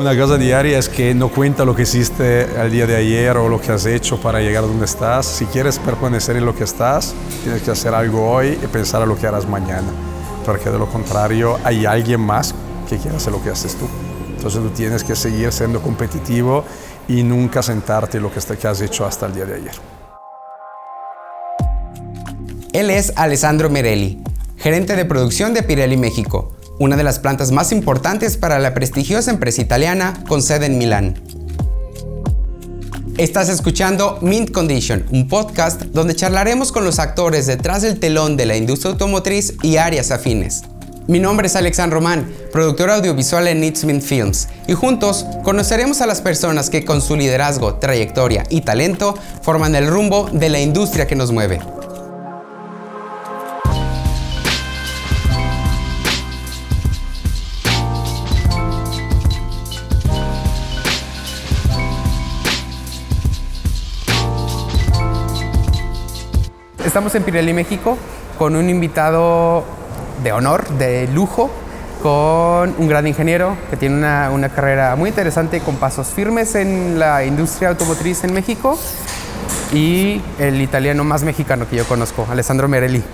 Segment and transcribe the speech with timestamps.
[0.00, 3.50] Una cosa diaria es que no cuenta lo que hiciste el día de ayer o
[3.50, 5.26] lo que has hecho para llegar a donde estás.
[5.26, 9.06] Si quieres permanecer en lo que estás, tienes que hacer algo hoy y pensar a
[9.06, 9.88] lo que harás mañana.
[10.46, 12.54] Porque de lo contrario hay alguien más
[12.88, 13.86] que quiera hacer lo que haces tú.
[14.36, 16.64] Entonces tú tienes que seguir siendo competitivo
[17.06, 19.74] y nunca sentarte en lo que has hecho hasta el día de ayer.
[22.72, 24.24] Él es Alessandro Merelli,
[24.56, 29.30] gerente de producción de Pirelli México una de las plantas más importantes para la prestigiosa
[29.30, 31.14] empresa italiana con sede en Milán.
[33.18, 38.46] Estás escuchando Mint Condition, un podcast donde charlaremos con los actores detrás del telón de
[38.46, 40.62] la industria automotriz y áreas afines.
[41.06, 46.06] Mi nombre es Alexandre Román, productor audiovisual en It's Mint Films, y juntos conoceremos a
[46.06, 51.06] las personas que con su liderazgo, trayectoria y talento forman el rumbo de la industria
[51.06, 51.60] que nos mueve.
[66.90, 67.96] Estamos en Pirelli, México,
[68.36, 69.64] con un invitado
[70.24, 71.48] de honor, de lujo,
[72.02, 77.24] con un gran ingeniero que tiene una, carrera muy interesante con pasos firmes en la
[77.24, 78.76] industria automotriz en México
[79.72, 83.04] y el italiano más mexicano que yo conozco, Alessandro Merelli.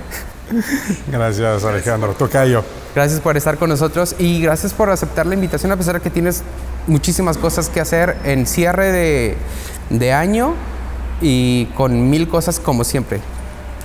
[1.09, 2.65] Gracias Alejandro, tocayo.
[2.95, 6.09] Gracias por estar con nosotros y gracias por aceptar la invitación a pesar de que
[6.09, 6.45] tienes
[6.87, 9.37] muchísimas cosas que hacer en cierre de,
[9.91, 10.55] de año
[11.21, 13.21] y con mil cosas como siempre.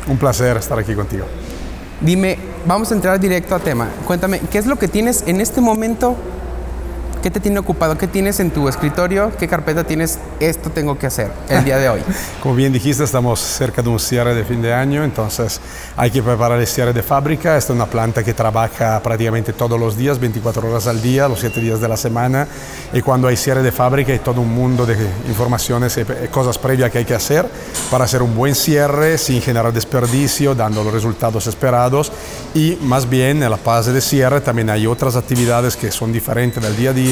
[0.07, 1.25] Un placer estar aquí contigo.
[1.99, 3.88] Dime, vamos a entrar directo a tema.
[4.07, 6.16] Cuéntame, ¿qué es lo que tienes en este momento
[7.22, 8.00] ¿Qué te tiene ocupado?
[8.00, 9.31] ¿Qué tienes en tu escritorio?
[9.38, 10.17] ¿Qué carpeta tienes?
[10.39, 12.02] Esto tengo que hacer el día de hoy.
[12.41, 15.61] Como bien dijiste, estamos cerca de un cierre de fin de año, entonces
[15.95, 17.58] hay que preparar el cierre de fábrica.
[17.58, 21.39] Esta es una planta que trabaja prácticamente todos los días, 24 horas al día, los
[21.41, 22.47] 7 días de la semana.
[22.91, 24.97] Y cuando hay cierre de fábrica hay todo un mundo de
[25.28, 27.47] informaciones y cosas previas que hay que hacer
[27.91, 32.12] para hacer un buen cierre sin generar desperdicio, dando los resultados esperados.
[32.56, 36.63] Y más bien en la fase de cierre también hay otras actividades que son diferentes
[36.63, 37.10] del día a día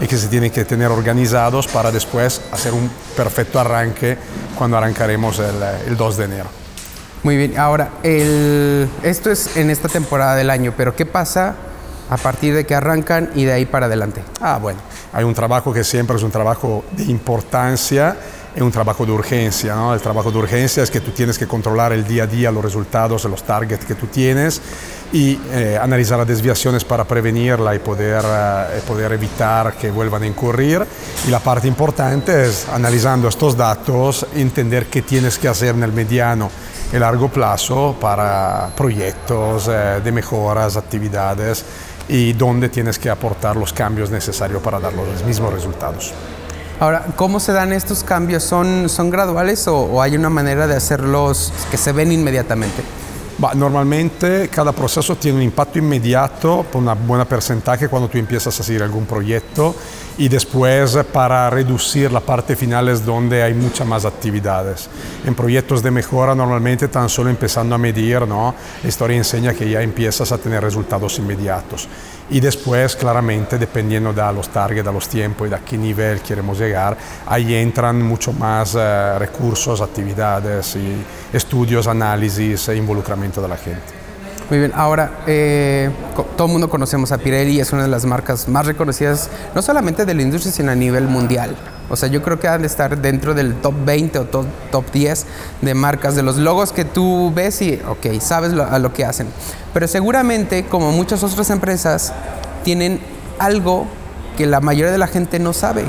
[0.00, 4.16] y que se tienen que tener organizados para después hacer un perfecto arranque
[4.56, 6.48] cuando arrancaremos el, 2 de enero.
[7.22, 11.54] Muy bien, ahora, esto es en esta temporada del año, pero ¿qué pasa
[12.08, 14.22] a partir de que arrancan y de ahí para adelante?
[14.40, 14.78] Ah, bueno,
[15.12, 18.16] hay un trabajo que siempre es un trabajo de importancia
[18.56, 19.74] es un trabajo de urgencia.
[19.74, 19.92] ¿no?
[19.92, 22.64] El trabajo de urgencia es que tú tienes que controlar el día a día los
[22.64, 24.62] resultados, los targets que tú tienes
[25.12, 30.26] y eh, analizar las desviaciones para prevenirla y poder, eh, poder evitar que vuelvan a
[30.26, 30.84] incurrir.
[31.28, 35.92] Y la parte importante es, analizando estos datos, entender qué tienes que hacer en el
[35.92, 36.50] mediano
[36.90, 41.62] y largo plazo para proyectos eh, de mejoras, actividades
[42.08, 46.14] y dónde tienes que aportar los cambios necesarios para dar los mismos resultados.
[46.78, 48.42] Ahora, ¿cómo se dan estos cambios?
[48.42, 52.82] ¿Son, son graduales o, hay una manera de hacerlos que se ven inmediatamente?
[53.54, 58.62] normalmente cada proceso tiene un impacto inmediato por una buena porcentaje cuando tú empiezas a
[58.62, 59.74] seguir algún proyecto
[60.18, 64.88] y después para reducir la parte final es donde hay muchas más actividades.
[65.24, 68.54] En proyectos de mejora normalmente tan solo empezando a medir, ¿no?
[68.82, 71.88] la historia enseña que ya empiezas a tener resultados inmediatos
[72.30, 76.58] y después claramente dependiendo de los targets, de los tiempos y de qué nivel queremos
[76.58, 80.96] llegar, ahí entran mucho más eh, recursos, actividades y
[81.32, 84.05] estudios, análisis e involucramiento de la gente.
[84.48, 85.90] Muy bien, ahora eh,
[86.36, 90.04] todo el mundo conocemos a Pirelli, es una de las marcas más reconocidas, no solamente
[90.04, 91.56] de la industria, sino a nivel mundial.
[91.90, 94.92] O sea, yo creo que han de estar dentro del top 20 o top, top
[94.92, 95.26] 10
[95.62, 99.26] de marcas, de los logos que tú ves y, ok, sabes a lo que hacen.
[99.74, 102.12] Pero seguramente, como muchas otras empresas,
[102.62, 103.00] tienen
[103.40, 103.86] algo
[104.36, 105.84] que la mayoría de la gente no sabe.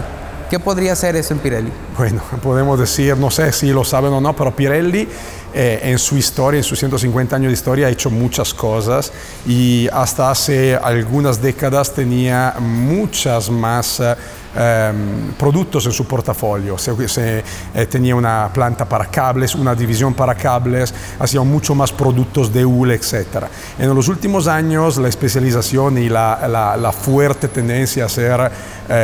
[0.50, 1.72] ¿Qué podría ser eso en Pirelli?
[1.97, 5.06] Bueno, podemos decir, no sé si lo saben o no, pero Pirelli
[5.53, 9.12] eh, en su historia, en sus 150 años de historia, ha hecho muchas cosas
[9.46, 14.16] y hasta hace algunas décadas tenía muchas más eh,
[14.57, 16.77] em, productos en su portafolio.
[16.77, 22.51] Se, eh, tenía una planta para cables, una división para cables, hacía mucho más productos
[22.51, 23.45] de hule, etc.
[23.77, 28.51] En los últimos años la especialización y la, la, fuerte tendencia a ser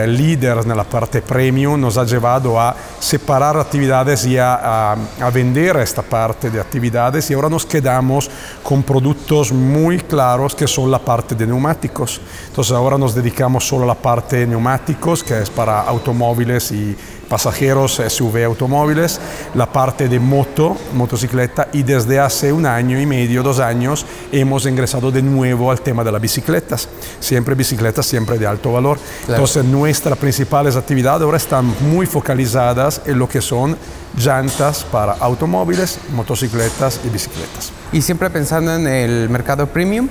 [0.07, 5.77] líderes en la parte premium nos ha llevado a separar actividades y a, a vender
[5.77, 8.29] esta parte de actividades y ahora nos quedamos
[8.63, 12.21] con productos muy claros que son la parte de neumáticos.
[12.47, 16.95] Entonces ahora nos dedicamos solo a la parte de neumáticos, que es para automóviles y
[17.29, 19.19] pasajeros, SUV automóviles,
[19.55, 24.65] la parte de moto, motocicleta y desde hace un año y medio, dos años, hemos
[24.65, 26.87] ingresado de nuevo al tema de las bicicletas,
[27.19, 28.99] siempre bicicletas, siempre de alto valor.
[29.27, 33.77] Entonces nuestras principales actividades ahora están muy focalizadas en lo que son
[34.15, 37.71] llantas para automóviles, motocicletas y bicicletas.
[37.91, 40.07] ¿Y siempre pensando en el mercado premium?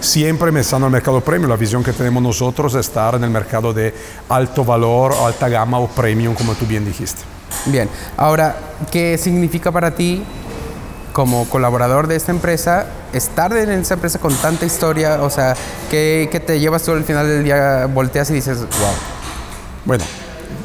[0.00, 1.50] Siempre pensando el mercado premium.
[1.50, 3.94] La visión que tenemos nosotros es estar en el mercado de
[4.28, 7.22] alto valor, alta gama o premium, como tú bien dijiste.
[7.66, 8.56] Bien, ahora,
[8.90, 10.24] ¿qué significa para ti
[11.12, 15.22] como colaborador de esta empresa estar en esa empresa con tanta historia?
[15.22, 15.54] O sea,
[15.90, 18.68] ¿qué, qué te llevas tú al final del día, volteas y dices, wow?
[19.84, 20.04] Bueno,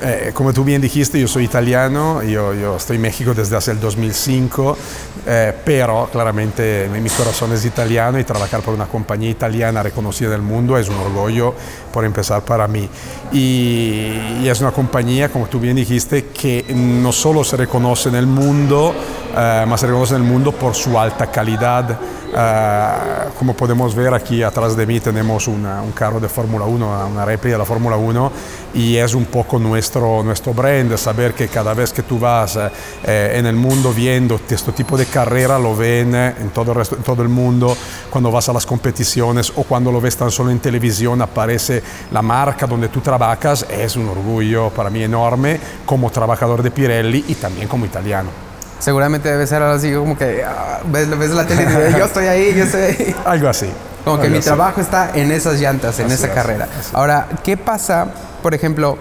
[0.02, 3.72] eh, como tú bien dijiste, yo soy italiano, yo, yo, estoy en México desde hace
[3.72, 4.78] el 2005,
[5.26, 10.42] eh, pero claramente mi corazón es italiano y trabajar por una compañía italiana reconocida del
[10.42, 11.54] mundo es un orgullo,
[11.92, 12.88] por empezar, para mí.
[13.32, 14.12] Y,
[14.42, 18.28] y, es una compañía, como tú bien dijiste, que no solo se reconoce en el
[18.28, 18.94] mundo,
[19.38, 22.00] eh, más reconoce en el mundo por su alta calidad.
[22.28, 27.08] Uh, como podemos ver aquí atrás de mí tenemos una, un carro de Fórmula 1,
[27.08, 28.32] una réplica de la Fórmula 1
[28.74, 33.34] y es un poco nuestro, nuestro brand, saber que cada vez que tú vas eh,
[33.36, 37.04] en el mundo viendo este tipo de carrera, lo ven en todo, el resto, en
[37.04, 37.78] todo el mundo,
[38.10, 41.82] cuando vas a las competiciones o cuando lo ves tan solo en televisión, aparece
[42.12, 47.24] la marca donde tú trabajas, es un orgullo para mí enorme como trabajador de Pirelli
[47.30, 48.47] y también como italiano.
[48.80, 52.28] Seguramente debe ser algo así como que ah, ves, ves, la tele y yo estoy
[52.28, 53.16] ahí, yo estoy ahí.
[53.26, 53.70] Algo así.
[54.06, 56.68] Como que mi trabajo está en esas llantas, en así esa es, carrera.
[56.94, 58.08] Ahora, ¿qué pasa,
[58.42, 58.98] por ejemplo,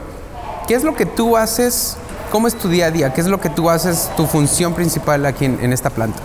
[0.66, 1.96] qué es lo que tú haces?
[2.30, 3.12] ¿Cómo es tu día a día?
[3.12, 6.22] ¿Qué es lo que tú haces, tu función principal aquí en, en esta planta?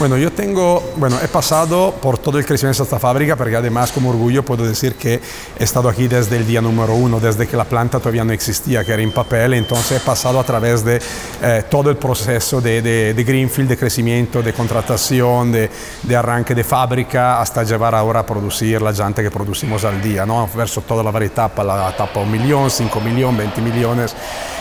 [0.00, 3.92] Bueno, yo tengo, bueno, he pasado por todo el crecimiento de esta fábrica, porque además
[3.92, 5.20] como orgullo puedo decir que
[5.58, 8.82] he estado aquí desde el día número uno, desde que la planta todavía no existía,
[8.82, 11.02] que era en papel, entonces he pasado a través de
[11.42, 15.70] eh, todo el proceso de, de, de, Greenfield, de crecimiento, de contratación, de,
[16.02, 20.24] de, arranque de fábrica, hasta llevar ahora a producir la llanta que producimos al día,
[20.24, 20.48] ¿no?
[20.56, 24.16] Verso toda la variedad, la etapa 1 millón, 5 millones, 20 millones,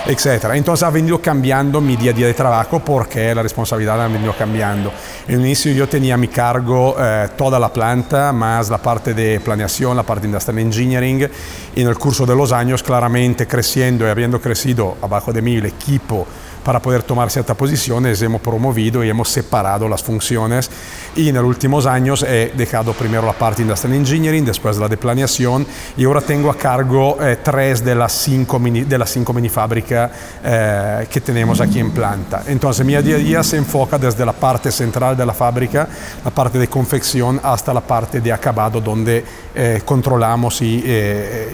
[0.05, 0.51] etc.
[0.53, 4.33] Entonces ha venido cambiando mi día a día de trabajo porque la responsabilidad ha venido
[4.37, 4.91] cambiando.
[5.27, 9.13] En un inicio yo tenía a mi cargo eh, toda la planta, más la parte
[9.13, 11.29] de planeación, la parte de industrial engineering.
[11.75, 15.55] Y en el curso de los años, claramente creciendo y habiendo crecido abajo de mí
[15.55, 16.27] el equipo
[16.63, 20.69] para poder tomar ciertas posiciones, hemos promovido y hemos separado las funciones
[21.15, 24.97] y en los últimos años he dejado primero la parte Industrial Engineering, después la de
[24.97, 25.65] planeación
[25.97, 29.49] y ahora tengo a cargo eh, tres de las cinco mini, de las cinco mini
[29.49, 30.11] fábricas
[30.43, 32.43] eh, que tenemos aquí en planta.
[32.47, 35.87] Entonces mi día a día se enfoca desde la parte central de la fábrica,
[36.23, 39.23] la parte de confección, hasta la parte de acabado donde
[39.55, 40.83] eh, controlamos y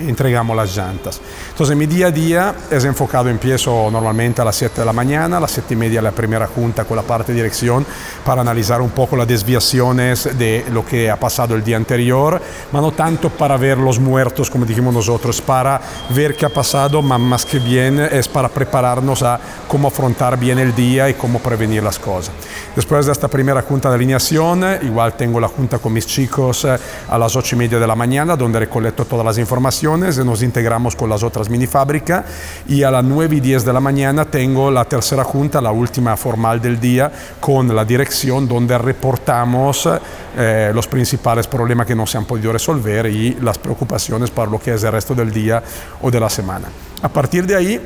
[0.08, 1.22] entregamos las llantas.
[1.50, 5.38] Entonces mi día a día es enfocado, empiezo normalmente a las 7 de la mañana,
[5.38, 7.86] a las 7 y media la primera junta con la parte de dirección
[8.26, 12.82] para analizar un poco las desviaciones de lo que ha pasado el día anterior, pero
[12.82, 17.20] no tanto para ver los muertos, como dijimos nosotros, para ver qué ha pasado, más,
[17.20, 21.84] más que bien es para prepararnos a cómo afrontar bien el día y cómo prevenir
[21.84, 22.34] las cosas.
[22.76, 27.18] Después de esta primera junta de alineación, igual tengo la junta con mis chicos a
[27.18, 30.96] las 8 y media de la mañana, donde recolecto todas las informaciones y nos integramos
[30.96, 32.26] con las otras mini fábricas
[32.68, 36.16] y a las 9 y 10 de la mañana tengo la tercera junta, la última
[36.18, 39.90] formal del día, con la dirección donde reportamos
[40.38, 44.60] eh, los principales problemas que no se han podido resolver y las preocupaciones para lo
[44.60, 45.62] que es el resto del día
[46.02, 46.68] o de la semana.
[47.02, 47.82] A partir de ahí,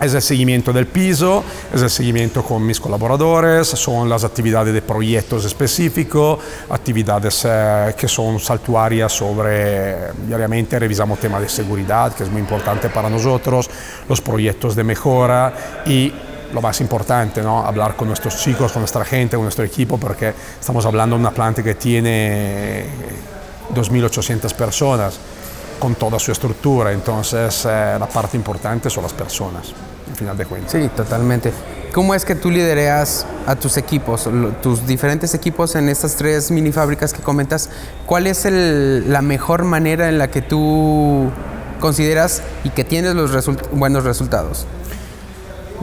[0.00, 4.82] es el seguimiento del piso, es el seguimiento con mis colaboradores, son las actividades de
[4.82, 12.30] proyectos específicos, actividades eh, que son saltuarias sobre, diariamente revisamos temas de seguridad, que es
[12.30, 13.70] muy importante para nosotros,
[14.08, 16.12] los proyectos de mejora y
[16.52, 17.64] lo más importante, ¿no?
[17.64, 21.30] hablar con nuestros chicos, con nuestra gente, con nuestro equipo, porque estamos hablando de una
[21.30, 22.86] planta que tiene
[23.74, 25.18] 2.800 personas
[25.78, 29.72] con toda su estructura, entonces eh, la parte importante son las personas,
[30.08, 30.72] al final de cuentas.
[30.72, 31.52] Sí, totalmente.
[31.92, 34.28] ¿Cómo es que tú lidereas a tus equipos,
[34.62, 37.68] tus diferentes equipos en estas tres mini fábricas que comentas?
[38.06, 41.30] ¿Cuál es la mejor manera en la que tú
[41.80, 43.32] consideras y que tienes los
[43.72, 44.66] buenos resultados?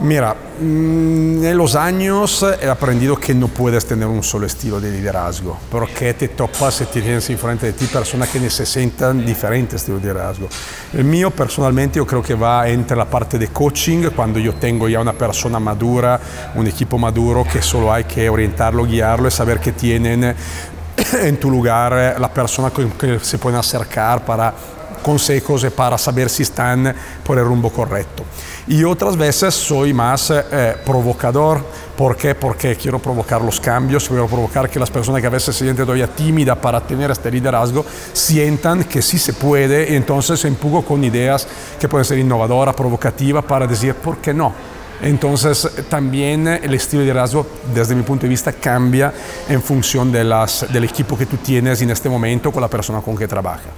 [0.02, 5.58] Mira, en los años he aprendido que no puedes tener un solo estilo de liderazgo,
[5.70, 10.48] porque te topas y tienes enfrente de ti personas que necesitan diferentes estilos de liderazgo.
[10.94, 14.88] El mío personalmente yo creo que va entre la parte de coaching, cuando yo tengo
[14.88, 16.18] ya una persona madura,
[16.54, 20.34] un equipo maduro, que solo hay que orientarlo, guiarlo y saber que tienen
[21.22, 24.54] en tu lugar la persona que se pueden acercar para
[25.00, 28.24] consejos para saber si están por el rumbo correcto.
[28.66, 31.64] Y otras veces soy más eh, provocador.
[31.96, 32.34] ¿Por qué?
[32.34, 35.84] Porque quiero provocar los cambios, quiero provocar que las personas que a veces se sienten
[35.84, 41.02] todavía tímidas para tener este liderazgo sientan que sí se puede y entonces empujo con
[41.04, 41.46] ideas
[41.78, 44.54] que pueden ser innovadoras, provocativas, para decir, ¿por qué no?
[45.02, 49.12] Entonces también el estilo de liderazgo desde mi punto de vista cambia
[49.48, 53.00] en función de las, del equipo que tú tienes en este momento con la persona
[53.00, 53.70] con que trabaja.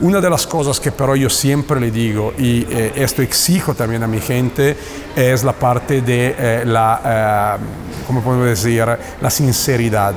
[0.00, 4.04] Una de las cosas que pero yo siempre le digo y eh, esto exijo también
[4.04, 4.76] a mi gente
[5.16, 8.86] es la parte de eh, la, eh, ¿cómo podemos decir?
[9.20, 10.14] La sinceridad.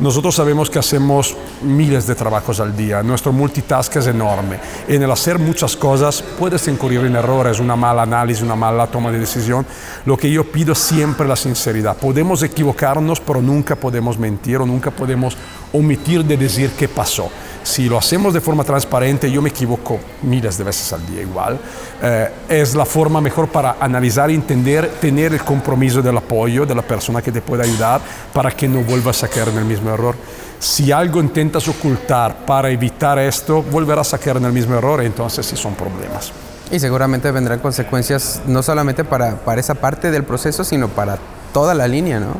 [0.00, 4.60] Nosotros sabemos que hacemos miles de trabajos al día, nuestro multitask es enorme.
[4.86, 9.10] En el hacer muchas cosas puedes incurrir en errores, una mala análisis, una mala toma
[9.10, 9.66] de decisión.
[10.06, 11.96] Lo que yo pido siempre es la sinceridad.
[11.98, 15.36] Podemos equivocarnos, pero nunca podemos mentir o nunca podemos
[15.72, 17.28] omitir de decir qué pasó.
[17.68, 21.60] Si lo hacemos de forma transparente, yo me equivoco miles de veces al día igual,
[22.02, 26.80] eh, es la forma mejor para analizar, entender, tener el compromiso del apoyo de la
[26.80, 28.00] persona que te puede ayudar
[28.32, 30.14] para que no vuelvas a caer en el mismo error.
[30.58, 35.44] Si algo intentas ocultar para evitar esto, volverás a caer en el mismo error, entonces
[35.44, 36.32] sí son problemas.
[36.70, 41.18] Y seguramente vendrán consecuencias no solamente para, para esa parte del proceso, sino para
[41.52, 42.34] toda la línea, ¿no?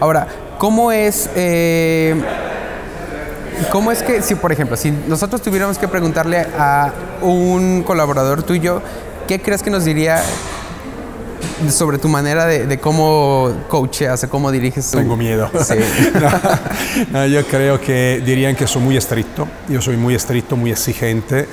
[0.00, 0.26] Ahora,
[0.58, 1.30] ¿cómo es...
[1.36, 2.20] Eh,
[3.70, 8.82] ¿Cómo es que, si por ejemplo, si nosotros tuviéramos que preguntarle a un colaborador tuyo,
[9.26, 10.22] ¿qué crees que nos diría
[11.70, 14.90] sobre tu manera de, cómo coacheas o cómo diriges?
[14.90, 15.50] Tengo miedo.
[15.64, 15.74] Sí.
[17.32, 19.48] yo creo que dirían que soy muy estricto.
[19.68, 21.46] Yo soy muy estricto, muy exigente,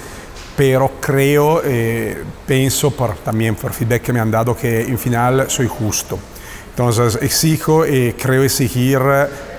[0.57, 5.45] pero creo, eh, pienso por, también por feedback que me han dado que en final
[5.49, 6.19] soy justo.
[6.71, 8.99] Entonces exijo y creo exigir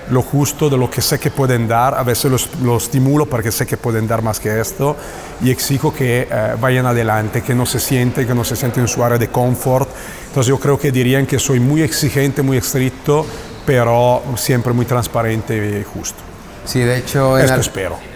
[0.09, 3.51] lo justo de lo que sé que pueden dar, a veces los, los estimulo porque
[3.51, 4.95] sé que pueden dar más que esto
[5.41, 8.87] y exijo que eh, vayan adelante, que no se sienten, que no se sienten en
[8.87, 9.89] su área de confort.
[10.27, 13.25] Entonces yo creo que dirían que soy muy exigente, muy estricto,
[13.65, 16.19] pero siempre muy transparente y justo.
[16.65, 17.37] Sí, de hecho...
[17.37, 18.14] Esto espero.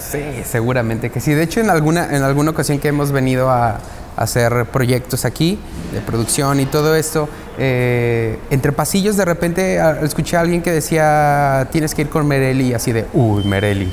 [0.00, 1.32] Sí, seguramente que sí.
[1.34, 3.80] De hecho, en alguna, en alguna ocasión que hemos venido a
[4.16, 5.58] hacer proyectos aquí
[5.92, 7.28] de producción y todo esto,
[7.58, 12.74] eh, entre pasillos de repente escuché a alguien que decía, tienes que ir con Mereli,
[12.74, 13.92] así de, uy, Mereli.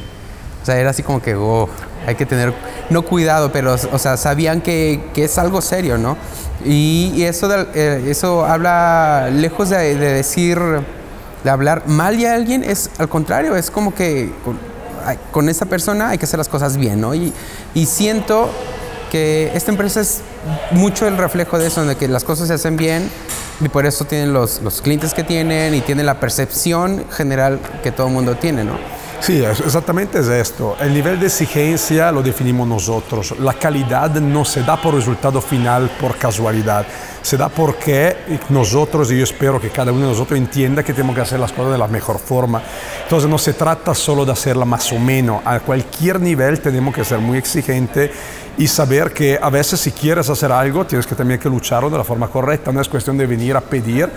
[0.61, 1.67] O sea, era así como que, oh,
[2.05, 2.53] hay que tener,
[2.89, 6.17] no cuidado, pero, o sea, sabían que, es algo serio, ¿no?
[6.63, 10.59] Y, eso, eh, eso habla, lejos de, decir,
[11.43, 14.31] de hablar mal de alguien, es al contrario, es como que
[15.31, 17.13] con, esa persona hay que hacer las cosas bien, ¿no?
[17.13, 17.33] Y,
[17.85, 18.49] siento
[19.11, 20.21] que esta empresa es
[20.71, 23.09] mucho el reflejo de eso, de que las cosas se hacen bien
[23.59, 27.91] y por eso tienen los, los clientes que tienen y tienen la percepción general que
[27.91, 28.77] todo el mundo tiene, ¿no?
[29.21, 30.75] Sí, exactamente es esto.
[30.79, 33.35] El nivel de exigencia lo definimos nosotros.
[33.39, 36.87] La calidad no se da por resultado final por casualidad.
[37.21, 38.17] Se da porque
[38.49, 41.51] nosotros, y yo espero que cada uno de nosotros entienda que tenemos que hacer las
[41.51, 42.63] cosas de la mejor forma.
[43.03, 45.43] Entonces no se trata solo de hacerla más o menos.
[45.45, 48.09] A cualquier nivel tenemos que ser muy exigentes
[48.57, 51.97] y saber que a veces si quieres hacer algo tienes que también que lucharlo de
[51.99, 54.09] la forma correcta, no es cuestión de venir a pedir,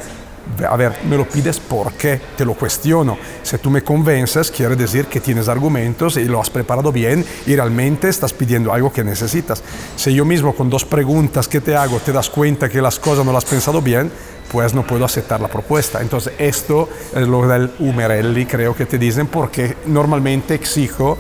[0.69, 3.17] a ver, me lo pides porque te lo cuestiono.
[3.43, 7.57] Si tú me convences, quiere decir que tienes argumentos y lo has preparado bien y
[7.57, 9.63] realmente estás pidiendo algo que necesitas.
[9.97, 13.25] Si yo mismo con dos preguntas que te hago te das cuenta que las cosas
[13.25, 14.11] no las has pensado bien,
[14.53, 16.01] pues no puedo aceptar la propuesta.
[16.01, 21.19] Entonces esto es lo del humerelli, creo que te dicen, porque normalmente exijo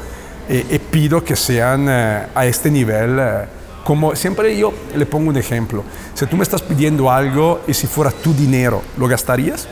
[0.48, 3.18] y, pido que sean eh, a este nivel.
[3.18, 3.44] Eh,
[3.84, 5.84] como siempre yo le pongo un ejemplo.
[6.14, 9.68] Si tú me estás pidiendo algo y si fuera tu dinero, ¿lo gastarías?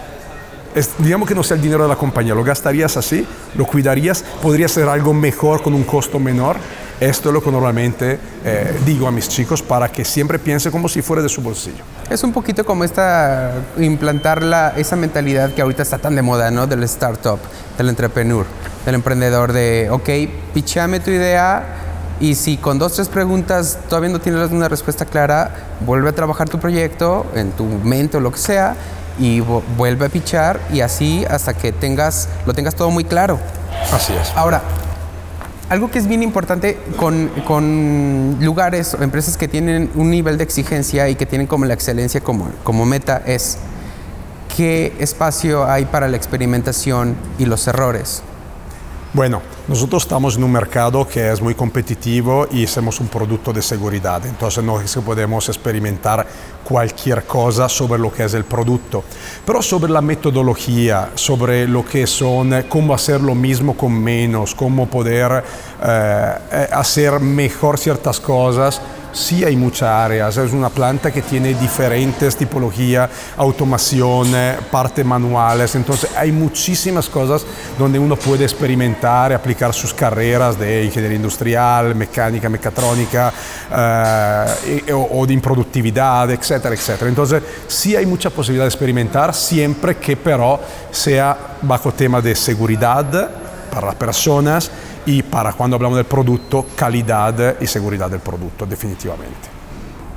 [0.97, 3.27] digamos que no sea el dinero de la compañía, ¿lo gastarías así?
[3.57, 4.25] ¿Lo cuidarías?
[4.41, 6.57] ¿Podría ser algo mejor con un costo menor?
[6.99, 10.89] Esto es lo que normalmente eh, digo a mis chicos para que siempre piense como
[10.89, 11.85] si fuera de su bolsillo.
[12.09, 16.51] Es un poquito como esta, implantar la, esa mentalidad que ahorita está tan de moda,
[16.51, 16.67] ¿no?
[16.67, 17.39] Del startup,
[17.77, 18.47] del entrepreneur
[18.85, 20.09] del emprendedor de, ok,
[20.53, 21.82] pichame tu idea
[22.23, 25.51] y si con dos, tres preguntas todavía no tienes una respuesta clara,
[25.85, 28.77] vuelve a trabajar tu proyecto en tu mente o lo que sea
[29.19, 33.41] y vuelve a pichar y así hasta que tengas, lo tengas todo muy claro.
[33.93, 34.31] Así es.
[34.37, 34.63] Ahora,
[35.69, 40.45] algo que es bien importante con, con, lugares o empresas que tienen un nivel de
[40.45, 43.59] exigencia y que tienen como la excelencia como, como meta es
[44.57, 48.23] qué espacio hay para la experimentación y los errores.
[49.15, 53.61] Bueno, nosotros estamos en un mercado que es muy competitivo y somos un producto de
[53.61, 56.27] seguridad, entonces no es podemos experimentar
[56.65, 59.05] cualquier cosa sobre lo que es el producto,
[59.45, 64.87] pero sobre la metodología, sobre lo que son, cómo hacer lo mismo con menos, cómo
[64.87, 65.45] poder
[65.85, 68.81] eh, hacer mejor ciertas cosas,
[69.13, 70.37] sí hay muchas áreas.
[70.37, 74.33] Es una planta que tiene diferentes tipologías, automación,
[74.71, 75.75] partes manuales.
[75.75, 77.45] Entonces hay muchísimas cosas
[77.79, 83.33] donde uno puede experimentar aplicar sus carreras de ingeniería industrial, mecánica, mecatrónica
[83.71, 87.09] eh, o, de productividad, etcétera, etcétera.
[87.09, 93.31] Entonces sí hay mucha posibilidad de experimentar siempre que pero sea bajo tema de seguridad
[93.71, 94.71] para las personas
[95.07, 99.51] y para cuando hablamos del producto, calidad y seguridad del producto, definitivamente.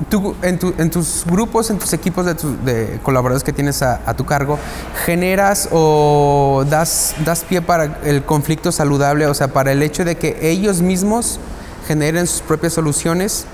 [0.09, 2.33] Tú, en, en, tus grupos, en tus equipos de,
[2.65, 4.59] de colaboradores que tienes a, a, tu cargo,
[5.05, 9.25] ¿generas o das, das pie para el conflicto saludable?
[9.27, 11.39] O sea, para el hecho de que ellos mismos
[11.87, 13.45] generen sus propias soluciones?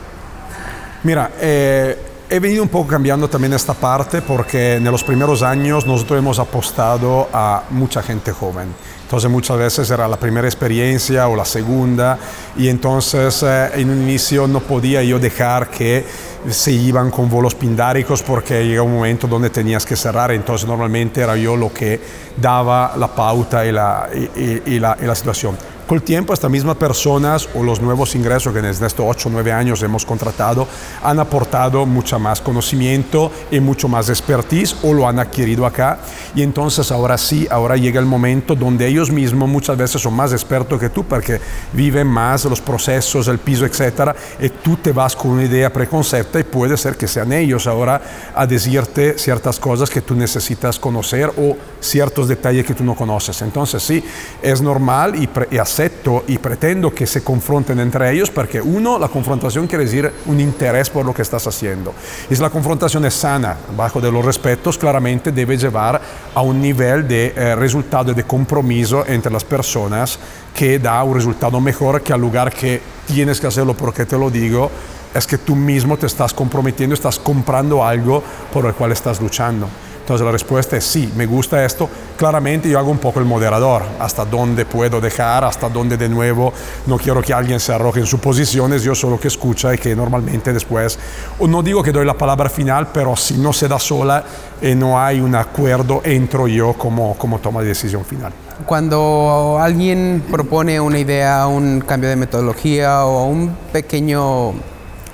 [1.04, 1.98] Mira, eh,
[2.30, 6.40] he venido un poco cambiando también esta parte porque en los primeros años nosotros hemos
[6.40, 8.74] apostado a mucha gente joven.
[9.12, 12.18] Entonces muchas veces era la primera experiencia o la segunda
[12.56, 16.06] y entonces eh, en un inicio no podía yo dejar que
[16.50, 21.20] se iban con vuelos pindáricos porque llega un momento donde tenías que cerrar, entonces normalmente
[21.20, 22.00] era yo lo que
[22.38, 25.58] daba la pauta y la, y, y la, y la situación.
[25.88, 29.32] Con el tiempo, estas mismas personas o los nuevos ingresos que en estos 8 o
[29.32, 30.68] 9 años hemos contratado
[31.04, 36.00] han aportado mucho más conocimiento y mucho más expertise o lo han adquirido acá.
[36.34, 40.32] Y entonces ahora sí, ahora llega el momento donde ellos mismos muchas veces son más
[40.32, 41.42] expertos que tú porque
[41.74, 46.40] viven más los procesos, el piso, etcétera, y tú te vas con una idea preconcepta
[46.40, 48.02] y puede ser que sean ellos ahora
[48.34, 53.42] a decirte ciertas cosas que tú necesitas conocer o ciertos detalles que tú no conoces.
[53.42, 54.04] Entonces sí,
[54.42, 59.08] es normal y, y acepto y pretendo que se confronten entre ellos porque uno, la
[59.08, 61.94] confrontación quiere decir un interés por lo que estás haciendo.
[62.30, 66.02] Y si la confrontación es sana, bajo de los respetos, claramente debe llevar
[66.36, 70.20] a un nivel de eh, resultado y de compromiso entre las personas
[70.54, 74.30] que da un resultado mejor que al lugar que tienes que hacerlo porque te lo
[74.30, 74.70] digo,
[75.14, 79.68] es que tú mismo te estás comprometiendo, estás comprando algo por el cual estás luchando.
[80.02, 81.88] Entonces la respuesta es sí, me gusta esto.
[82.18, 86.52] Claramente yo hago un poco el moderador, hasta dónde puedo dejar, hasta dónde de nuevo
[86.88, 89.96] no quiero que alguien se arroje en sus posiciones, yo solo que escucha y que
[89.96, 90.98] normalmente después,
[91.40, 94.24] no digo que doy la palabra final, pero si no se da sola
[94.62, 98.34] y no hay un acuerdo, entro yo como, como toma de decisión final.
[98.66, 104.54] Cuando alguien propone una idea, un cambio de metodología o un pequeño,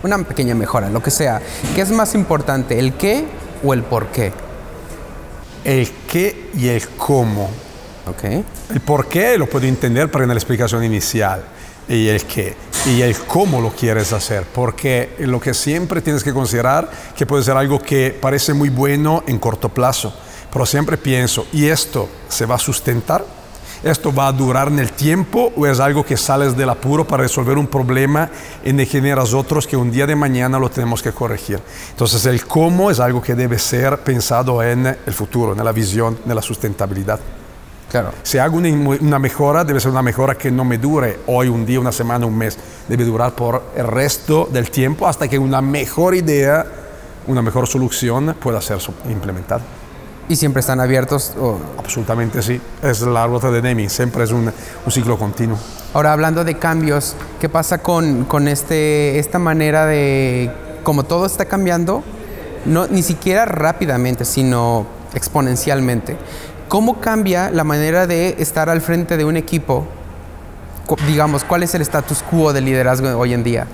[0.04, 1.42] una pequeña mejora, lo que sea,
[1.76, 3.26] ¿qué es más importante, el qué
[3.64, 4.47] o el por qué?
[5.68, 7.50] El qué y el cómo.
[8.08, 8.44] Okay.
[8.74, 11.44] El por qué lo puedo entender pero en la explicación inicial.
[11.90, 12.56] Y el qué.
[12.86, 14.44] Y el cómo lo quieres hacer.
[14.44, 19.24] Porque lo que siempre tienes que considerar que puede ser algo que parece muy bueno
[19.28, 20.14] en corto plazo.
[20.52, 23.26] Pero siempre pienso, ¿y esto se va a sustentar?
[23.84, 27.24] ¿Esto va a durar en el tiempo o es algo que sales del apuro para
[27.24, 28.30] resolver un problema
[28.64, 31.60] y de generas otros que un día de mañana lo tenemos que corregir?
[31.92, 36.18] Entonces el cómo es algo que debe ser pensado en el futuro, en la visión,
[36.26, 37.20] en la sustentabilidad.
[37.92, 38.12] Claro.
[38.24, 41.66] Si hago una, una, mejora, debe ser una mejora que no me dure hoy, un
[41.66, 42.58] día, una semana, un mes.
[42.88, 46.66] Debe durar por el resto del tiempo hasta que una mejor idea,
[47.28, 49.62] una mejor solución pueda ser implementada.
[50.30, 51.34] ¿Y siempre están abiertos?
[51.40, 51.58] O...
[51.78, 52.60] Absolutamente sí.
[52.84, 54.52] Es la ruta de Deming, siempre es un,
[54.86, 55.58] un, ciclo continuo.
[55.94, 60.52] Ahora, hablando de cambios, ¿qué pasa con, con este, esta manera de,
[60.84, 62.04] como todo está cambiando,
[62.66, 66.18] no, ni siquiera rápidamente, sino exponencialmente?
[66.68, 69.88] ¿Cómo cambia la manera de estar al frente de un equipo
[71.08, 73.68] digamos, ¿cuál es el status quo del liderazgo hoy en día?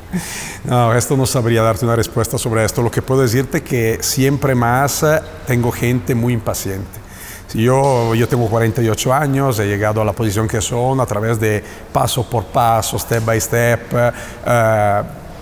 [0.64, 2.82] no, esto no sabría darte una respuesta sobre esto.
[2.82, 5.04] Lo que puedo decirte que siempre más
[5.46, 7.00] tengo gente muy impaciente.
[7.54, 11.64] Yo, yo tengo 48 años, he llegado a la posición que son a través de
[11.92, 13.80] paso por paso, step by step,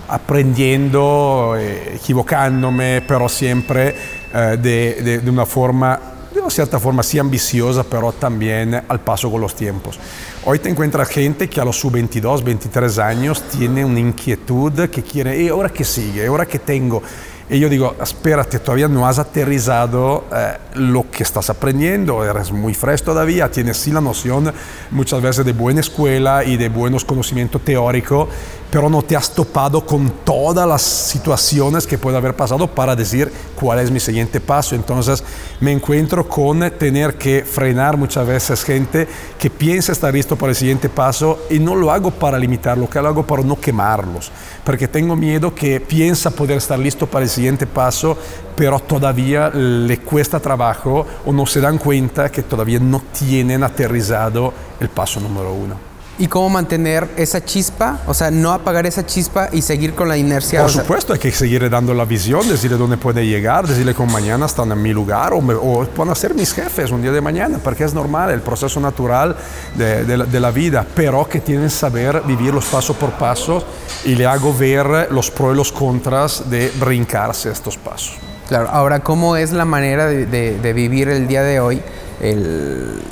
[0.08, 3.94] aprendiendo, eh, equivocándome, pero siempre
[4.32, 9.30] de, de, de una forma de una cierta forma sí ambiciosa, pero también al paso
[9.30, 9.98] con los tiempos.
[10.44, 15.02] Hoy te encuentras gente que a los sub 22, 23 años tiene una inquietud que
[15.02, 16.26] quiere, ¿y ahora qué sigue?
[16.26, 17.02] ¿Ahora qué tengo?
[17.50, 22.74] Y yo digo, espérate, todavía no has aterrizado eh, lo que estás aprendiendo, eres muy
[22.74, 24.52] fresco todavía, tienes sí la noción
[24.90, 28.28] muchas veces de buena escuela y de buenos conocimientos teóricos,
[28.70, 33.32] pero no te has topado con todas las situaciones que puede haber pasado para decir
[33.58, 34.74] cuál es mi siguiente paso.
[34.74, 35.24] Entonces
[35.60, 40.56] me encuentro con tener que frenar muchas veces gente que piensa estar listo para el
[40.56, 44.30] siguiente paso y no lo hago para limitarlo, que lo hago para no quemarlos,
[44.64, 48.18] porque tengo miedo que piensa poder estar listo para el siguiente paso,
[48.56, 54.52] pero todavía le cuesta trabajo o no se dan cuenta que todavía no tienen aterrizado
[54.80, 55.87] el paso número uno.
[56.18, 60.16] Y cómo mantener esa chispa, o sea, no apagar esa chispa y seguir con la
[60.16, 60.62] inercia.
[60.62, 64.46] Por supuesto, hay que seguir dando la visión, decirle dónde puede llegar, decirle que mañana
[64.46, 67.58] están en mi lugar o, o, van a ser mis jefes un día de mañana,
[67.62, 69.36] porque es normal, el proceso natural
[69.76, 73.64] de, de, la, de la, vida, pero que tienen que saber vivirlos paso por paso
[74.04, 78.16] y le hago ver los pros y los contras de brincarse estos pasos.
[78.48, 81.82] Claro, ahora, ¿cómo es la manera de, de vivir el día de hoy?
[82.20, 83.02] El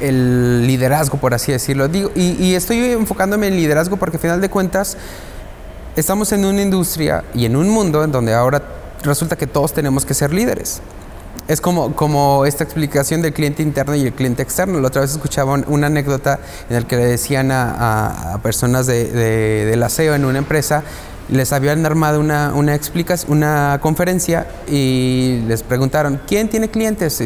[0.00, 1.88] el liderazgo, por así decirlo.
[1.88, 4.96] Digo, y, estoy enfocándome en liderazgo porque al final de cuentas
[5.96, 8.62] estamos en una industria y en un mundo en donde ahora
[9.02, 10.80] resulta que todos tenemos que ser líderes.
[11.48, 14.80] Es como, como esta explicación del cliente interno y el cliente externo.
[14.80, 19.04] La otra vez escuchaba una anécdota en la que le decían a, a, personas de,
[19.12, 20.82] de, del aseo en una empresa,
[21.28, 27.20] les habían armado una, una, explicas, una conferencia y les preguntaron, ¿quién tiene clientes?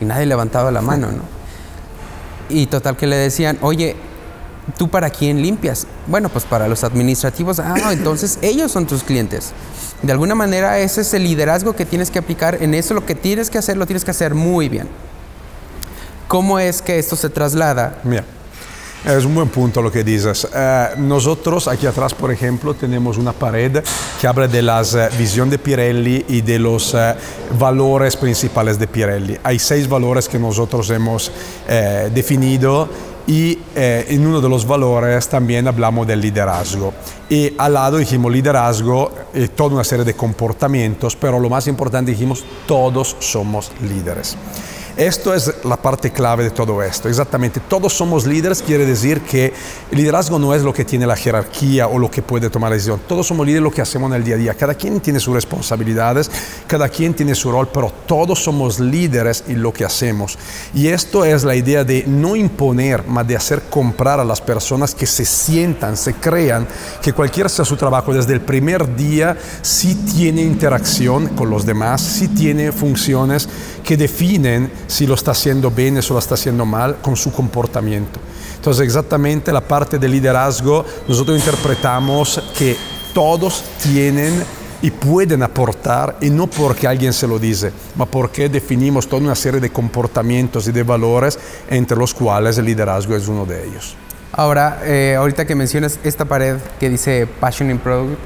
[0.00, 1.39] Y nadie levantaba la mano, ¿no?
[2.50, 3.96] Y total que le decían, oye,
[4.76, 5.86] ¿tú para quién limpias?
[6.06, 7.58] Bueno, pues para los administrativos.
[7.58, 9.52] Ah, entonces ellos son tus clientes.
[10.02, 12.62] De alguna manera ese es el liderazgo que tienes que aplicar.
[12.62, 14.88] En eso lo que tienes que hacer, lo tienes que hacer muy bien.
[16.28, 18.00] ¿Cómo es que esto se traslada?
[18.04, 18.24] Mira.
[19.04, 20.46] Es un buen punto lo que dices.
[20.54, 23.82] Eh, nosotros aquí atrás, por ejemplo, tenemos una pared
[24.20, 27.14] que habla de la uh, visión de Pirelli y de los uh,
[27.58, 29.38] valores principales de Pirelli.
[29.42, 31.32] Hay seis valores que nosotros hemos
[31.66, 32.88] eh, definido
[33.26, 36.92] y eh, en uno de los valores también hablamos del liderazgo.
[37.28, 42.10] Y al lado dijimos liderazgo, y toda una serie de comportamientos, pero lo más importante
[42.10, 44.36] dijimos todos somos líderes.
[45.00, 47.08] Esto es la parte clave de todo esto.
[47.08, 49.50] Exactamente, todos somos líderes, quiere decir que
[49.90, 52.74] el liderazgo no es lo que tiene la jerarquía o lo que puede tomar la
[52.74, 53.00] decisión.
[53.08, 54.52] Todos somos líderes lo que hacemos en el día a día.
[54.52, 56.30] Cada quien tiene sus responsabilidades,
[56.66, 60.38] cada quien tiene su rol, pero todos somos líderes en lo que hacemos.
[60.74, 64.94] Y esto es la idea de no imponer, más de hacer comprar a las personas
[64.94, 66.68] que se sientan, se crean
[67.00, 72.02] que cualquiera sea su trabajo desde el primer día, sí tiene interacción con los demás,
[72.02, 73.48] sí tiene funciones
[73.82, 78.18] que definen si lo está haciendo bien o lo está haciendo mal con su comportamiento.
[78.56, 82.76] Entonces exactamente la parte del liderazgo nosotros interpretamos que
[83.14, 84.44] todos tienen
[84.82, 89.34] y pueden aportar, y no porque alguien se lo dice, ma porque definimos toda una
[89.34, 93.94] serie de comportamientos y de valores entre los cuales el liderazgo es uno de ellos.
[94.32, 98.18] Ahora, eh, ahorita que mencionas esta pared que dice Passion in Product,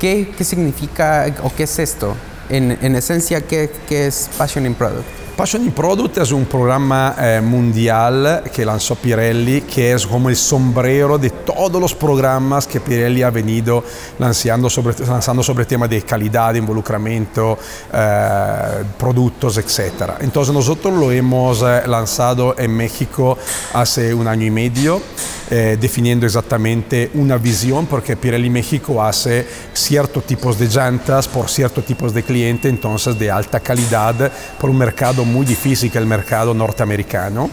[0.00, 2.16] ¿qué, qué significa o qué es esto?
[2.48, 5.25] En, en esencia, ¿qué, ¿qué es Passion in Product?
[5.36, 10.36] Passion in Product es un programa eh, mundial que lanzó Pirelli, que es como el
[10.36, 13.84] sombrero de todos los programas que Pirelli ha venido
[14.18, 17.58] lanzando sobre, lanzando sobre temas de calidad, de involucramiento,
[17.92, 20.12] eh, productos, etc.
[20.20, 23.36] Entonces nosotros lo hemos eh, lanzado en México
[23.74, 25.02] hace un año y medio.
[25.48, 31.84] Eh, definiendo exactamente una visión, porque Pirelli México hace ciertos tipos de llantas por ciertos
[31.84, 36.54] tipos de clientes, entonces de alta calidad, por un mercado muy difícil que el mercado
[36.54, 37.50] norteamericano.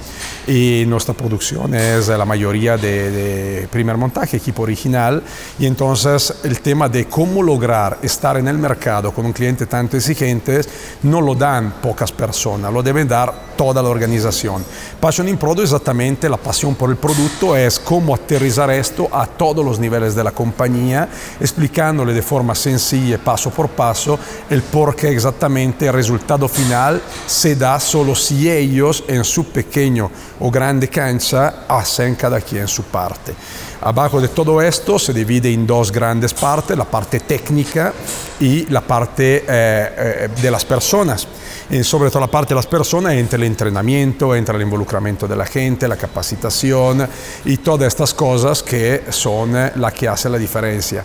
[0.47, 5.23] Y nuestra producción es la mayoría de, de primer montaje, equipo original,
[5.57, 9.95] y entonces el tema de cómo lograr estar en el mercado con un cliente tanto
[9.95, 10.61] exigente
[11.03, 14.63] no lo dan pocas personas, lo deben dar toda la organización.
[14.99, 19.63] Passion in Product exactamente la pasión por el producto es cómo aterrizar esto a todos
[19.63, 21.07] los niveles de la compañía,
[21.39, 27.55] explicándole de forma sencilla, paso por paso, el por qué exactamente el resultado final se
[27.55, 33.33] da solo si ellos en su pequeño o grande cancha hacen cada quien su parte.
[33.81, 37.93] Abajo de todo esto se divide en dos grandes partes, la parte técnica
[38.39, 41.27] y la parte eh, eh, de las personas.
[41.69, 45.35] Y sobre todo la parte de las personas entra el entrenamiento, entra el involucramiento de
[45.35, 47.07] la gente, la capacitación
[47.45, 51.03] y todas estas cosas que son las que hacen la diferencia.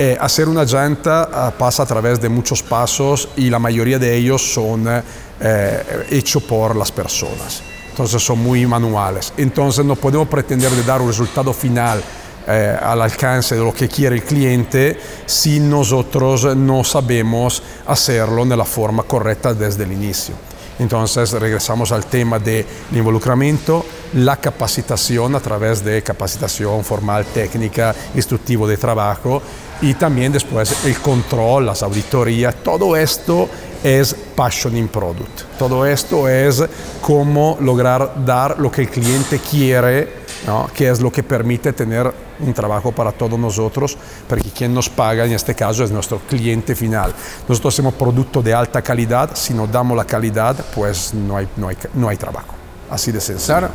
[0.00, 4.40] Eh, hacer una llanta pasa a través de muchos pasos y la mayoría de ellos
[4.40, 7.64] son eh, hechos por las personas.
[7.90, 9.32] Entonces son muy manuales.
[9.36, 12.00] Entonces no podemos pretender de dar un resultado final
[12.46, 18.56] eh, al alcance de lo que quiere el cliente si nosotros no sabemos hacerlo de
[18.56, 20.36] la forma correcta desde el inicio.
[20.78, 23.84] Entonces regresamos al tema del involucramiento,
[24.14, 29.42] la capacitación a través de capacitación formal, técnica, instructivo de trabajo
[29.80, 33.48] y también después el control, las auditorías, todo esto
[33.82, 35.42] es passion in product.
[35.58, 36.64] Todo esto es
[37.00, 40.12] cómo lograr dar lo que el cliente quiere,
[40.46, 40.68] ¿no?
[40.74, 43.96] que es lo que permite tener un trabajo para todos nosotros,
[44.28, 47.12] porque quien nos paga en este caso es nuestro cliente final.
[47.48, 51.68] Nosotros hacemos producto de alta calidad, si no damos la calidad, pues no hay, no
[51.68, 52.54] hay, no hay trabajo.
[52.90, 53.58] Así de sencillo.
[53.58, 53.68] Claro.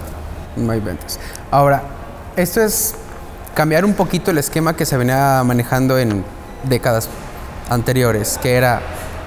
[0.57, 1.19] no hay ventas.
[1.51, 1.83] Ahora,
[2.35, 2.95] esto es
[3.53, 6.23] cambiar un poquito el esquema que se venía manejando en
[6.63, 7.09] décadas
[7.69, 8.81] anteriores, que era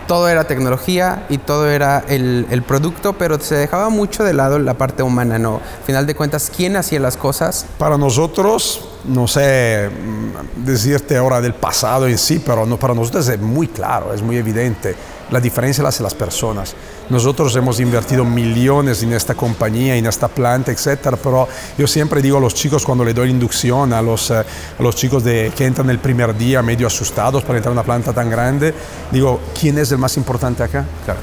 [0.07, 4.75] todo era tecnología y todo era el, producto, pero se dejaba mucho de lado la
[4.75, 5.57] parte humana, ¿no?
[5.57, 7.67] Al final de cuentas, ¿quién hacía las cosas?
[7.79, 13.29] Para nosotros, no sé mm, decirte ahora del pasado en sí, pero no, para nosotros
[13.29, 14.95] es muy claro, es muy evidente.
[15.31, 16.75] La diferencia la hacen las personas.
[17.11, 22.39] Nosotros hemos invertido millones en esta compañía, en esta planta, etcétera, pero yo siempre digo
[22.39, 24.45] a los chicos cuando le doy inducción, a los, eh,
[24.79, 27.83] a los chicos de, que entran el primer día medio asustados para entrar a una
[27.83, 28.73] planta tan grande,
[29.11, 30.85] digo, ¿quién es el más importante acá?
[31.05, 31.21] Claro,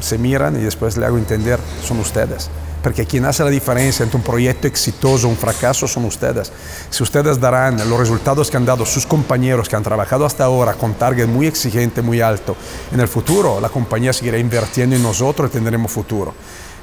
[0.00, 2.50] se miran y después le hago entender, son ustedes
[2.82, 6.52] porque quien hace la diferencia entre un proyecto exitoso un fracaso son ustedes.
[6.90, 10.74] Si ustedes darán los resultados que han dado sus compañeros que han trabajado hasta ahora
[10.74, 12.56] con target muy exigente, muy alto,
[12.92, 16.34] en el futuro la compañía seguirá invirtiendo en nosotros y tendremos futuro.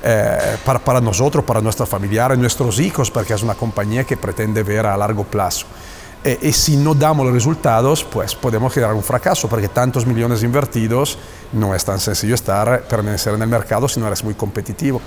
[0.03, 4.62] Eh, para, para nosotros, para nuestros familiares, nuestros hijos, porque es una compañía que pretende
[4.62, 5.65] ver a largo plazo.
[6.23, 10.43] Eh, y si no damos los resultados, pues podemos generar un fracaso, porque tantos millones
[10.43, 11.17] invertidos
[11.53, 14.99] no es tan sencillo estar, permanecer en el mercado si no eres muy competitivo.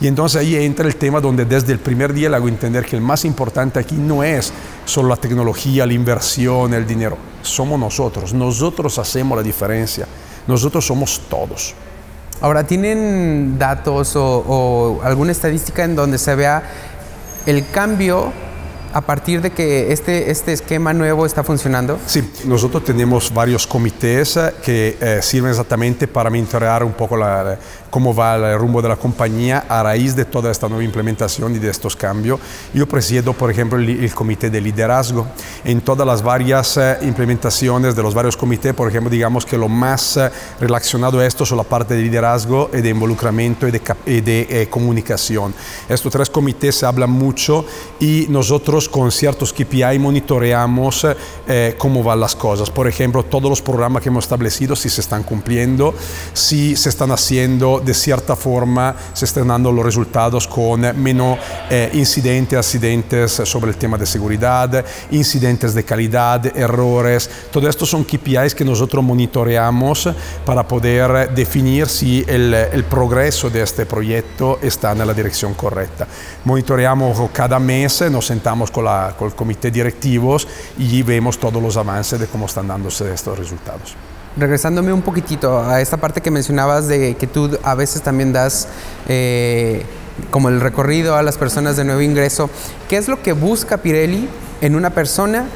[0.00, 2.96] Y entonces ahí entra el tema donde desde el primer día le hago entender que
[2.96, 4.52] el más importante aquí no es
[4.84, 10.06] solo la tecnología, la inversión, el dinero, somos nosotros, nosotros hacemos la diferencia,
[10.46, 11.74] nosotros somos todos.
[12.40, 16.62] Ahora, ¿tienen datos o, o alguna estadística en donde se vea
[17.46, 18.32] el cambio
[18.96, 21.98] a partir de que este, este esquema nuevo está funcionando?
[22.06, 27.58] Sí, nosotros tenemos varios comités eh, que eh, sirven exactamente para monitorear un poco la,
[27.96, 31.58] cómo va el rumbo de la compañía a raíz de toda esta nueva implementación y
[31.58, 32.38] de estos cambios.
[32.74, 35.26] Yo presido, por ejemplo, el, el comité de liderazgo.
[35.64, 39.70] En todas las varias eh, implementaciones de los varios comités, por ejemplo, digamos que lo
[39.70, 40.30] más eh,
[40.60, 44.46] relacionado a esto son la parte de liderazgo y de involucramiento y de, y de
[44.50, 45.54] eh, comunicación.
[45.88, 47.64] Estos tres comités se hablan mucho
[47.98, 51.06] y nosotros con ciertos KPI monitoreamos
[51.48, 52.68] eh, cómo van las cosas.
[52.68, 55.94] Por ejemplo, todos los programas que hemos establecido, si se están cumpliendo,
[56.34, 61.38] si se están haciendo de cierta forma, se están dando los resultados con menos
[61.70, 67.30] eh, incidentes, accidentes sobre el tema de seguridad, incidentes de calidad, errores.
[67.50, 70.08] Todo esto son KPIs que nosotros monitoreamos
[70.44, 76.06] para poder definir si el, el progreso de este proyecto está en la dirección correcta.
[76.44, 80.46] Monitoreamos cada mes, nos sentamos con, la, con el comité directivos
[80.78, 83.94] y vemos todos los avances de cómo están dándose estos resultados.
[84.36, 88.68] Regresándome un poquitito a esta parte que mencionabas de que tú a veces también das
[89.08, 89.84] eh,
[90.30, 92.50] como el recorrido a las personas de nuevo ingreso,
[92.88, 94.28] ¿qué es lo que busca Pirelli
[94.60, 95.46] en una persona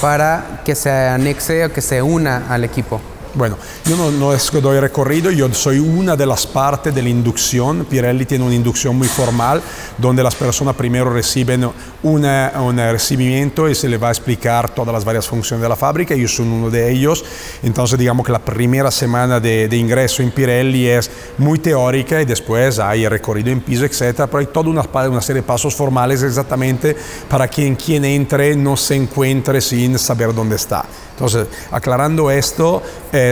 [0.00, 3.00] para que se anexe o que se una al equipo?
[3.34, 7.84] Bueno, yo no, no, doy recorrido, yo soy una de las partes de la inducción.
[7.84, 9.60] Pirelli tiene una inducción muy formal,
[9.98, 11.68] donde las personas primero reciben
[12.04, 15.74] una, un recibimiento y se les va a explicar todas las varias funciones de la
[15.74, 16.14] fábrica.
[16.14, 17.24] Yo soy uno de ellos.
[17.64, 22.24] Entonces, digamos que la primera semana de, de ingreso en Pirelli es muy teórica y
[22.24, 24.26] después hay el recorrido en piso, etc.
[24.26, 26.96] Pero hay toda una, una serie de pasos formales exactamente
[27.28, 30.84] para que quien entre no se encuentre sin saber dónde está.
[31.14, 32.82] Entonces, aclarando esto,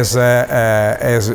[0.00, 1.33] es, eh, es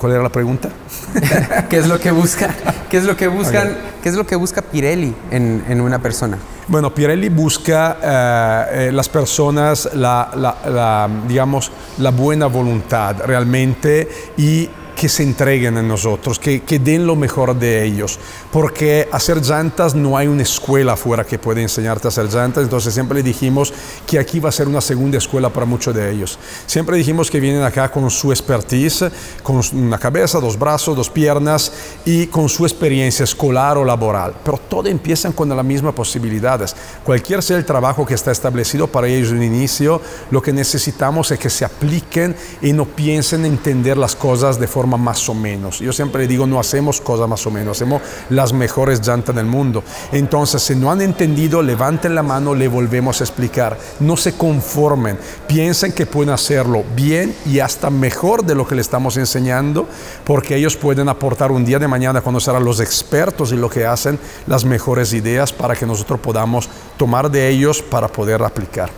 [0.00, 0.70] ¿Cuál era la pregunta?
[1.68, 2.48] ¿Qué es lo que busca?
[2.88, 3.68] ¿Qué es lo que buscan?
[3.68, 3.82] Okay.
[4.02, 6.38] ¿Qué es lo que busca Pirelli en, en una persona?
[6.68, 14.08] Bueno, Pirelli busca eh, eh, las personas la, la, la, digamos, la buena voluntad realmente
[14.38, 18.18] y que se entreguen en nosotros, que, que, den lo mejor de ellos,
[18.52, 22.92] porque hacer llantas no hay una escuela afuera que pueda enseñarte a hacer llantas, entonces
[22.92, 23.72] siempre le dijimos
[24.06, 26.38] que aquí va a ser una segunda escuela para muchos de ellos.
[26.66, 29.10] Siempre dijimos que vienen acá con su expertise,
[29.42, 31.72] con una cabeza, dos brazos, dos piernas
[32.04, 36.76] y con su experiencia escolar o laboral, pero todo empiezan con las mismas posibilidades.
[37.04, 41.38] Cualquier sea el trabajo que está establecido para ellos en inicio, lo que necesitamos es
[41.38, 45.78] que se apliquen y no piensen entender las cosas de más o menos.
[45.78, 49.82] Yo siempre digo, no hacemos cosas más o menos, hacemos las mejores llantas del mundo.
[50.12, 53.78] Entonces, si no han entendido, levanten la mano, le volvemos a explicar.
[54.00, 58.80] No se conformen, piensen que pueden hacerlo bien y hasta mejor de lo que le
[58.80, 59.88] estamos enseñando,
[60.24, 63.86] porque ellos pueden aportar un día de mañana cuando serán los expertos y lo que
[63.86, 68.90] hacen, las mejores ideas para que nosotros podamos tomar de ellos para poder aplicar.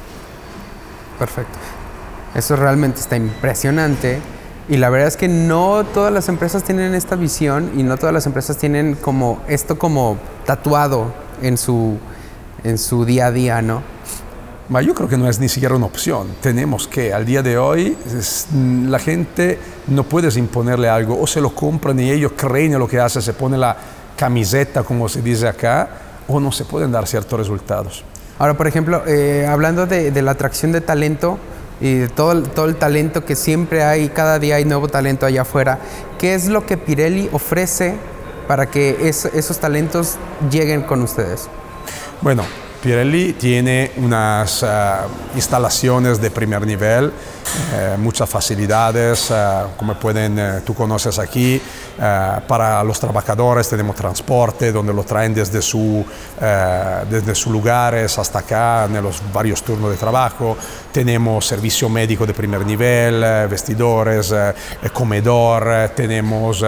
[1.18, 1.58] Perfecto.
[2.34, 4.20] Eso realmente está impresionante
[4.68, 8.12] y la verdad es que no todas las empresas tienen esta visión y no todas
[8.12, 11.98] las empresas tienen como esto como tatuado en su,
[12.64, 13.82] en su día a día, ¿no?
[14.80, 16.28] Yo creo que no es ni siquiera una opción.
[16.40, 17.96] Tenemos que, al día de hoy,
[18.88, 22.88] la gente no puedes imponerle algo, o se lo compran y ellos creen en lo
[22.88, 23.76] que hace, se pone la
[24.16, 25.90] camiseta, como se dice acá,
[26.26, 28.02] o no se pueden dar ciertos resultados.
[28.38, 31.38] Ahora, por ejemplo, eh, hablando de, de, la atracción de talento
[31.82, 35.42] y de todo todo el talento que siempre hay, cada día hay nuevo talento allá
[35.42, 35.80] afuera,
[36.20, 37.96] ¿qué es lo que Pirelli ofrece
[38.46, 40.16] para que es, esos talentos
[40.50, 41.48] lleguen con ustedes?
[42.20, 42.44] Bueno,
[42.82, 44.66] Pirelli tiene unas uh,
[45.34, 47.12] instalaciones de primer nivel,
[47.74, 51.60] eh, muchas facilidades, uh, como pueden, tú conoces aquí,
[51.96, 56.04] para los trabajadores tenemos transporte, donde lo traen desde, su,
[57.10, 60.56] desde sus lugares hasta acá, en los varios turnos de trabajo.
[60.92, 64.34] Tenemos servicio médico de primer nivel, vestidores,
[64.92, 66.64] comedor, tenemos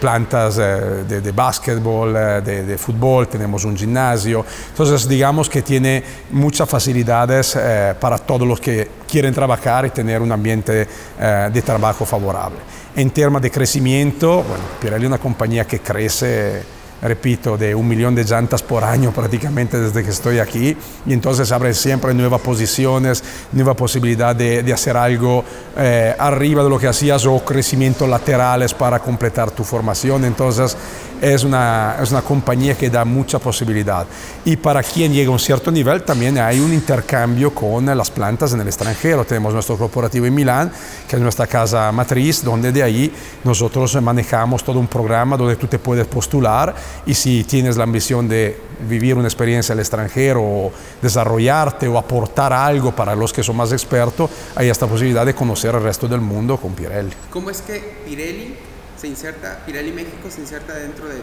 [0.00, 2.12] plantas de, de básquetbol,
[2.44, 4.44] de, de fútbol, tenemos un gimnasio.
[4.68, 10.22] Entonces, digamos que tiene muchas facilidades eh, para todos los que quieren trabajar y tener
[10.22, 10.86] un ambiente
[11.18, 12.58] eh, de trabajo favorable.
[12.96, 16.62] En temas de crecimiento, bueno, Pirelli es una compañía que crece
[17.02, 20.76] repito, de un millón de llantas por año prácticamente desde que estoy aquí
[21.06, 23.22] y entonces abre siempre nuevas posiciones,
[23.52, 25.44] nueva posibilidad de, de hacer algo
[25.76, 30.24] eh, arriba de lo que hacías o crecimientos laterales para completar tu formación.
[30.24, 30.76] Entonces
[31.20, 34.06] es una, es una compañía que da mucha posibilidad.
[34.44, 38.52] Y para quien llega a un cierto nivel también hay un intercambio con las plantas
[38.52, 39.24] en el extranjero.
[39.24, 40.72] Tenemos nuestro corporativo en Milán,
[41.08, 43.12] que es nuestra casa matriz, donde de ahí
[43.44, 46.74] nosotros manejamos todo un programa donde tú te puedes postular
[47.06, 52.52] y si tienes la ambición de vivir una experiencia al extranjero o desarrollarte o aportar
[52.52, 56.20] algo para los que son más expertos, hay esta posibilidad de conocer el resto del
[56.20, 57.12] mundo con Pirelli.
[57.30, 58.69] ¿Cómo es que Pirelli
[59.00, 61.22] se inserta, Pirelli México se inserta dentro de,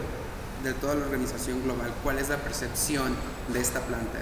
[0.64, 1.92] de toda la organización global?
[2.02, 3.14] ¿Cuál es la percepción
[3.52, 4.18] de esta planta?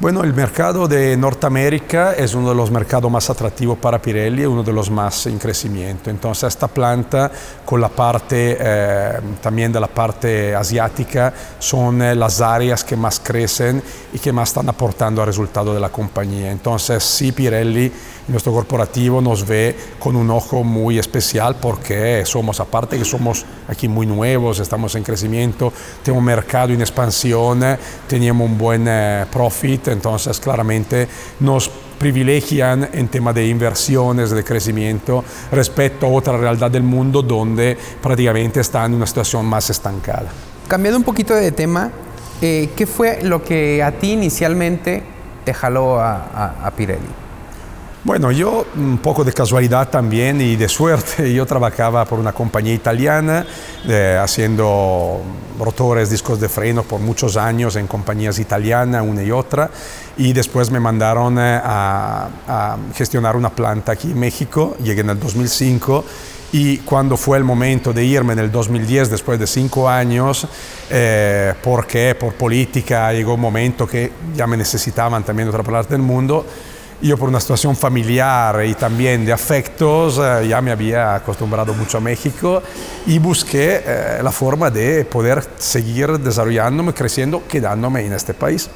[0.00, 4.64] Bueno, el mercado de Norteamérica es uno de los mercados más atractivos para Pirelli, uno
[4.64, 6.10] de los más en crecimiento.
[6.10, 7.30] Entonces esta planta
[7.64, 13.20] con la parte eh, también de la parte asiática son eh, las áreas que más
[13.20, 13.80] crecen
[14.12, 16.50] y que más están aportando al resultado de la compañía.
[16.50, 17.90] Entonces sí Pirelli
[18.28, 23.88] nuestro corporativo nos ve con un ojo muy especial porque somos, aparte que somos aquí
[23.88, 27.62] muy nuevos, estamos en crecimiento, tenemos un mercado en expansión,
[28.08, 31.08] tenemos un buen eh, profit, entonces claramente
[31.40, 37.76] nos privilegian en tema de inversiones, de crecimiento, respecto a otra realidad del mundo donde
[38.02, 40.28] prácticamente están en una situación más estancada.
[40.68, 41.90] Cambiando un poquito de tema,
[42.40, 45.02] eh, ¿qué fue lo que a ti inicialmente
[45.44, 47.23] te jaló a, a, a Pirelli?
[48.04, 52.74] Bueno, yo un poco de casualidad también y de suerte, yo trabajaba por una compañía
[52.74, 53.46] italiana
[53.88, 55.22] eh, haciendo
[55.58, 59.70] rotores, discos de freno por muchos años en compañías italianas, una y otra,
[60.18, 65.08] y después me mandaron eh, a, a, gestionar una planta aquí en México, llegué en
[65.08, 66.04] el 2005
[66.52, 70.46] y cuando fue el momento de irme en el 2010, después de cinco años,
[70.90, 76.02] eh, porque por política llegó un momento que ya me necesitaban también otra parte del
[76.02, 76.46] mundo,
[77.02, 81.98] yo por una situación familiar y también de afectos eh, ya me había acostumbrado mucho
[81.98, 82.62] a México
[83.06, 88.70] y busqué eh, la forma de poder seguir desarrollándome, creciendo, quedándome en este país.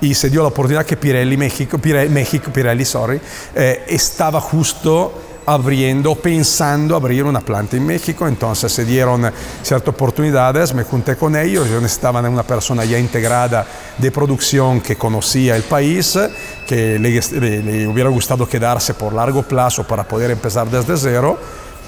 [0.00, 3.20] Y se dio la oportunidad que Pirelli México, Pirelli, México, Pirelli sorry,
[3.54, 9.30] eh, estaba justo abriendo, pensando abrir una planta en México, entonces se dieron
[9.62, 13.66] ciertas oportunidades, me junté con ellos, yo necesitaba una persona ya integrada
[13.98, 16.18] de producción que conocía el país,
[16.66, 21.38] que le, le, le hubiera gustado quedarse por largo plazo para poder empezar desde cero,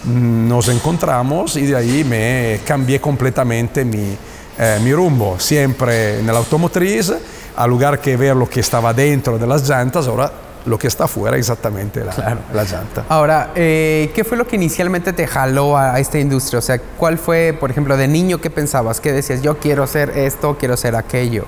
[0.05, 4.17] nos encontramos y de ahí me cambié completamente mi,
[4.59, 7.13] eh, mi rumbo, siempre en el automotriz,
[7.57, 11.05] al lugar que ver lo que estaba dentro de las llantas, ahora lo que está
[11.05, 12.41] afuera exactamente la, claro.
[12.53, 13.05] la llanta.
[13.09, 16.59] Ahora, eh, ¿qué fue lo que inicialmente te jaló a, a, esta industria?
[16.59, 19.01] O sea, ¿cuál fue, por ejemplo, de niño qué pensabas?
[19.01, 19.43] ¿Qué decías?
[19.43, 21.47] Yo quiero hacer esto, quiero hacer aquello.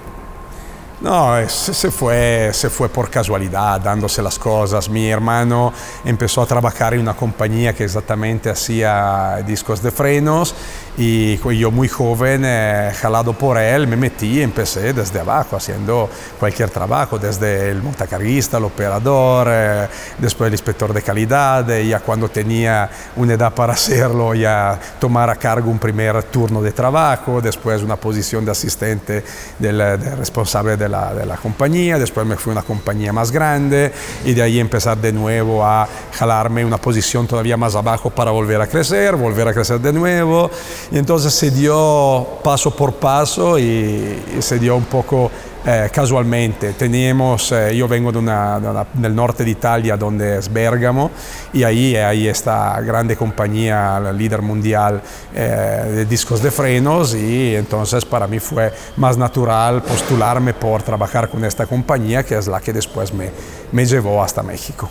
[1.00, 4.88] No, se fue, se fue por casualidad, dándose las cosas.
[4.88, 5.72] Mi hermano
[6.04, 10.56] empezó a trabajar en una compañía que exactamente hacía discos de frenos
[10.98, 16.10] y yo muy joven, eh, jalado por él, me metí y empecé desde abajo haciendo
[16.40, 22.00] cualquier trabajo, desde el montacarguista, el operador, eh, después el inspector de calidad, y ya
[22.00, 27.40] cuando tenía una edad para hacerlo, ya tomar a cargo un primer turno de trabajo,
[27.40, 29.24] después una posición de asistente
[29.56, 33.30] del, del responsable de la, de la, compañía, después me fui a una compañía más
[33.30, 33.92] grande
[34.24, 38.60] y de ahí empezar de nuevo a jalarme una posición todavía más abajo para volver
[38.60, 40.50] a crecer, volver a crecer de nuevo.
[40.90, 45.30] Y entonces se dio paso por paso y, y se dio un poco
[45.66, 46.72] eh, casualmente.
[46.72, 51.10] Teníamos, eh, yo vengo de una, de una, del norte de Italia, donde es Bergamo,
[51.52, 55.02] y ahí hay esta grande compañía, la líder mundial
[55.34, 61.28] eh, de discos de frenos, y entonces para mí fue más natural postularme por trabajar
[61.28, 63.30] con esta compañía, que es la que después me,
[63.72, 64.88] me llevó hasta México.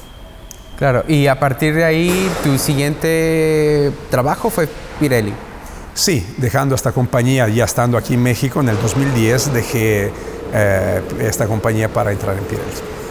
[0.78, 4.70] Claro, y a partir de ahí, tu siguiente trabajo fue
[5.00, 5.47] Pirelli.
[5.98, 10.12] Sí, dejando esta compañía, ya estando aquí en México en el 2010, dejé
[10.54, 12.70] eh, esta compañía para entrar en Pirelli.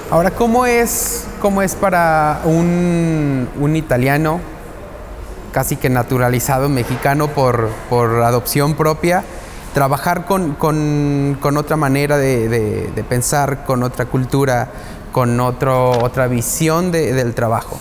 [0.08, 4.38] Ahora, ¿cómo es, cómo es para un, un italiano
[5.50, 9.24] casi que naturalizado mexicano por, por adopción propia?
[9.74, 14.70] trabajar con, con, con otra manera de, de, de, pensar, con otra cultura,
[15.12, 17.78] con otro, otra visión de, del trabajo.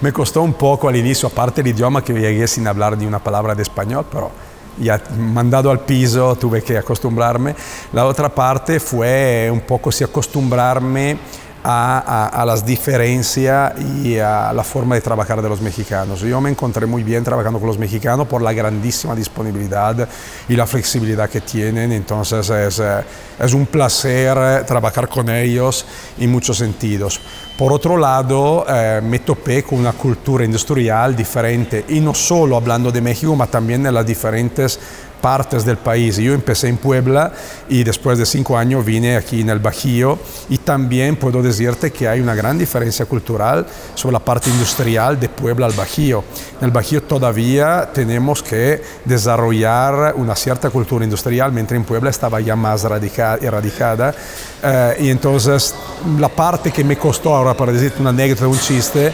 [0.00, 3.18] Me costó un poco al inicio, aparte el idioma que llegué sin hablar ni una
[3.18, 4.30] palabra de español, pero
[4.78, 7.54] ya mandado al piso tuve que acostumbrarme.
[7.92, 11.18] La otra parte fue un poco si acostumbrarme
[11.64, 16.20] a, a, a, las diferencias y a la forma de trabajar de los mexicanos.
[16.20, 20.08] Yo me encontré muy bien trabajando con los mexicanos por la grandísima disponibilidad
[20.48, 23.04] y la flexibilidad que tienen, entonces es, eh,
[23.38, 25.86] es un placer trabajar con ellos
[26.18, 27.20] en muchos sentidos.
[27.56, 32.90] Por otro lado, eh, me topé con una cultura industrial diferente y no solo hablando
[32.90, 34.80] de México, pero también de las diferentes
[35.22, 36.16] partes del país.
[36.18, 37.32] Yo empecé en Puebla
[37.68, 40.18] y después de cinco años vine aquí en el Bajío
[40.50, 43.64] y también puedo decirte que hay una gran diferencia cultural
[43.94, 46.24] sobre la parte industrial de Puebla al Bajío.
[46.60, 52.40] En el Bajío todavía tenemos que desarrollar una cierta cultura industrial, mientras en Puebla estaba
[52.40, 54.14] ya más radicada, erradicada.
[54.62, 55.74] Eh, y entonces
[56.18, 59.12] la parte que me costó ahora, para decirte una anécdota, un chiste,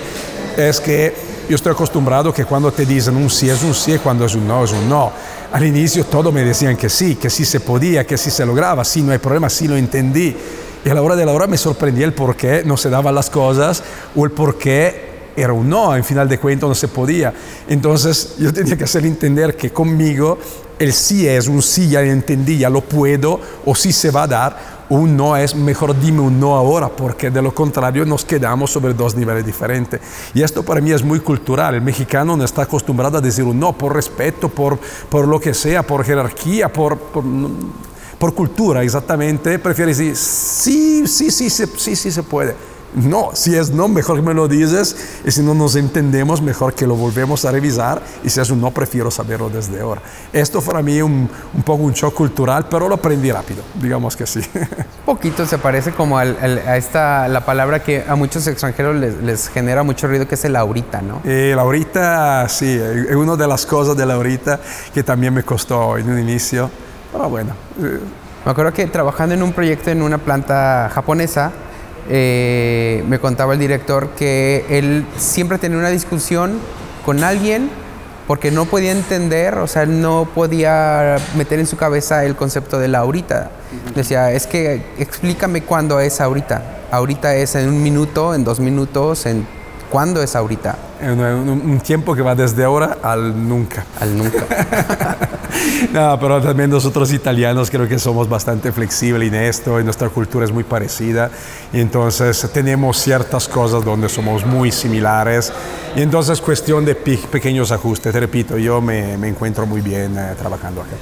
[0.57, 1.15] es que
[1.49, 4.47] yo estoy acostumbrado que cuando te dicen un sí es un sí, cuando es un
[4.47, 5.13] no es un no.
[5.53, 8.85] Al inicio todo me decían que sí, que sí se podía, que sí se lograba,
[8.85, 10.37] sí, no hay problema, sí lo entendí.
[10.85, 13.15] Y a la hora de la hora me sorprendí el por qué no se daban
[13.15, 13.83] las cosas
[14.15, 17.33] o el por qué era un no, en final de cuentas no se podía.
[17.67, 20.39] Entonces yo tenía que hacer entender que conmigo
[20.79, 24.27] el sí es un sí, ya entendí, ya lo puedo, o sí se va a
[24.27, 28.71] dar, un no es mejor dime un no ahora, porque de lo contrario nos quedamos
[28.71, 30.01] sobre dos niveles diferentes.
[30.35, 31.75] Y esto para mí es muy cultural.
[31.75, 34.79] El mexicano no está acostumbrado a decir un no por respeto, por,
[35.09, 37.25] por lo que sea, por jerarquía, por, por,
[38.19, 39.59] por cultura exactamente.
[39.59, 42.78] Prefiere decir sí, sí, sí, sí, sí, sí se puede.
[42.95, 46.73] No, si es no, mejor que me lo dices y si no nos entendemos, mejor
[46.73, 50.01] que lo volvemos a revisar y si es un no, prefiero saberlo desde ahora.
[50.33, 54.27] Esto para mí un, un poco un shock cultural, pero lo aprendí rápido, digamos que
[54.27, 54.41] sí.
[55.05, 59.23] Poquito se parece como al, al, a esta, la palabra que a muchos extranjeros les,
[59.23, 61.21] les, genera mucho ruido, que es el ahorita, ¿no?
[61.25, 64.61] Eh, el ahorita, sí, es una de las cosas del ahorita
[64.95, 66.71] que también me costó en un inicio,
[67.13, 67.53] pero bueno.
[67.83, 67.99] Eh.
[68.45, 71.53] Me acuerdo que trabajando en un proyecto en una planta japonesa,
[72.09, 76.59] eh, me contaba el director que él siempre tenía una discusión
[77.05, 77.71] con alguien
[78.27, 82.87] porque no podía entender, o sea, no podía meter en su cabeza el concepto de
[82.89, 83.51] la ahorita.
[83.95, 86.63] Decía, es que explícame cuándo es ahorita.
[86.91, 89.47] Ahorita es en un minuto, en dos minutos, en
[89.91, 90.77] ¿Cuándo es ahorita?
[91.01, 93.85] Un, un, tiempo que va desde ahora al nunca.
[94.01, 94.45] Al nunca.
[95.93, 100.45] no, pero también nosotros italianos creo que somos bastante flexibles en esto, y nuestra cultura
[100.45, 101.31] es muy parecida,
[101.73, 105.53] y entonces tenemos ciertas cosas donde somos muy similares,
[105.97, 108.13] y entonces cuestión de pequeños ajustes.
[108.13, 110.97] Te repito, yo me, me encuentro muy bien eh, trabajando acá.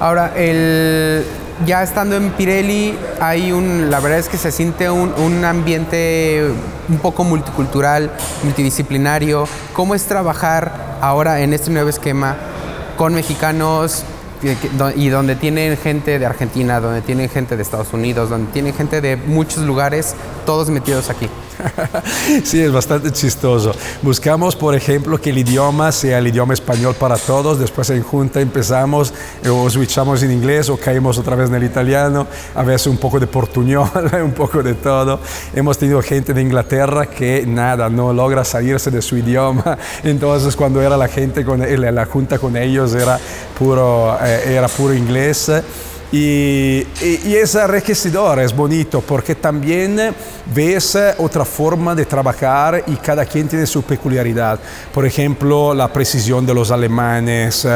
[0.00, 1.24] Ahora, el,
[1.66, 6.50] ya estando en Pirelli, hay un, la verdad es que se siente un, un, ambiente
[6.88, 8.10] un poco multicultural,
[8.44, 9.48] multidisciplinario.
[9.72, 12.36] ¿Cómo es trabajar ahora en este nuevo esquema
[12.96, 14.04] con mexicanos
[14.94, 19.00] y donde tienen gente de Argentina, donde tienen gente de Estados Unidos, donde tienen gente
[19.00, 20.14] de muchos lugares,
[20.46, 21.28] todos metidos aquí?
[22.44, 23.72] sí, es bastante chistoso.
[24.02, 27.58] Buscamos, por ejemplo, que el idioma sea el idioma español para todos.
[27.58, 29.12] Después en junta empezamos
[29.48, 32.26] o switchamos en inglés o caímos otra vez en el italiano.
[32.54, 33.90] A veces un poco de portuñol,
[34.22, 35.20] un poco de todo.
[35.54, 39.78] Hemos tenido gente de Inglaterra que nada, no logra salirse de su idioma.
[40.04, 43.18] Entonces cuando era la gente con la junta con ellos era
[43.58, 45.50] puro, eh, era puro inglés.
[46.10, 50.14] Y, y, y, es enriquecedor, es bonito, porque también
[50.54, 54.58] ves otra forma de trabajar y cada quien tiene su peculiaridad.
[54.94, 57.66] Por ejemplo, la precisión de los alemanes,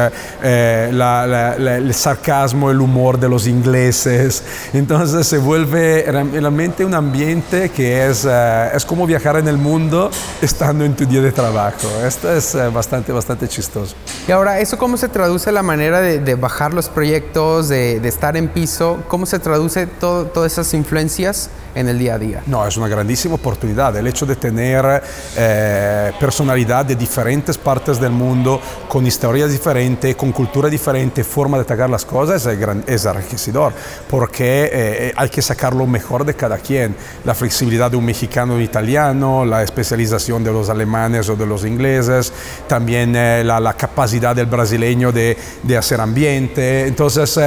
[0.43, 4.43] eh, la, la, la, el sarcasmo, el humor de los ingleses.
[4.73, 10.11] Entonces se vuelve realmente un ambiente que es, uh, es como viajar en el mundo
[10.41, 11.89] estando en tu día de trabajo.
[12.05, 13.95] Esto es eh, bastante, bastante chistoso.
[14.27, 18.47] Y ahora, ¿eso cómo se traduce la manera de, bajar los proyectos, de, estar en
[18.47, 19.03] piso?
[19.09, 22.43] ¿Cómo se traduce todas esas influencias en el día a día?
[22.47, 23.97] No, es una grandísima oportunidad.
[23.97, 25.03] El hecho de tener
[25.37, 31.63] eh, personalidad de diferentes partes del mundo, con historias diferentes, con cultura diferente, forma de
[31.63, 33.73] atacar las cosas, es, es enriquecedor,
[34.09, 36.95] porque eh, hay que sacar lo mejor de cada quien.
[37.25, 41.65] La flexibilidad de un mexicano un italiano, la especialización de los alemanes o de los
[41.65, 42.33] ingleses,
[42.67, 45.37] también eh, la, capacidad del brasileño de,
[45.77, 46.87] hacer ambiente.
[46.87, 47.41] Entonces,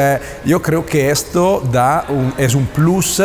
[0.43, 2.05] yo creo que esto da
[2.37, 3.21] es un plus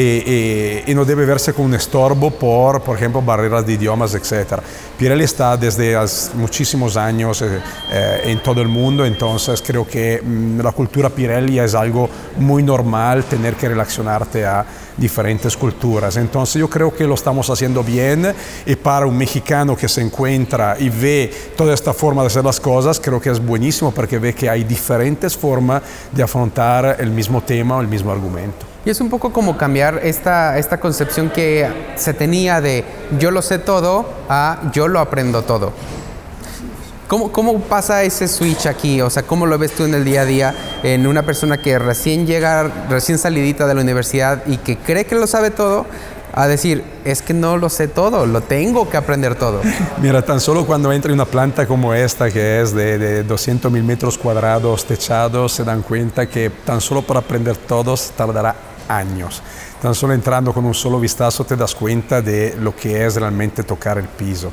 [0.00, 4.60] y, no debe verse como un estorbo por, por ejemplo, barreras de idiomas, etc.
[4.96, 10.20] Pirelli está desde hace muchísimos años eh, eh, en todo el mundo, entonces creo que
[10.22, 14.64] mm, la cultura Pirelli es algo muy normal tener que relacionarte a
[14.96, 16.16] diferentes culturas.
[16.16, 18.34] Entonces yo creo que lo estamos haciendo bien
[18.66, 22.60] y para un mexicano que se encuentra y ve toda esta forma de hacer las
[22.60, 25.82] cosas, creo que es buenísimo porque ve que hay diferentes formas
[26.12, 28.77] de afrontar el mismo tema o el mismo argumento.
[28.88, 32.86] Es un poco como cambiar esta, esta concepción que se tenía de
[33.18, 35.72] yo lo sé todo a yo lo aprendo todo.
[37.06, 39.02] ¿Cómo, ¿Cómo, pasa ese switch aquí?
[39.02, 41.78] O sea, ¿cómo lo ves tú en el día a día en una persona que
[41.78, 45.84] recién llega, recién salidita de la universidad y que cree que lo sabe todo,
[46.32, 49.60] a decir, es que no lo sé todo, lo tengo que aprender todo?
[50.00, 53.70] Mira, tan solo cuando entra en una planta como esta, que es de, de 200
[53.70, 59.42] mil metros cuadrados techados, se dan cuenta que tan solo para aprender todos tardará años.
[59.80, 63.62] Tan solo entrando con un solo vistazo te das cuenta de lo que es realmente
[63.62, 64.52] tocar el piso.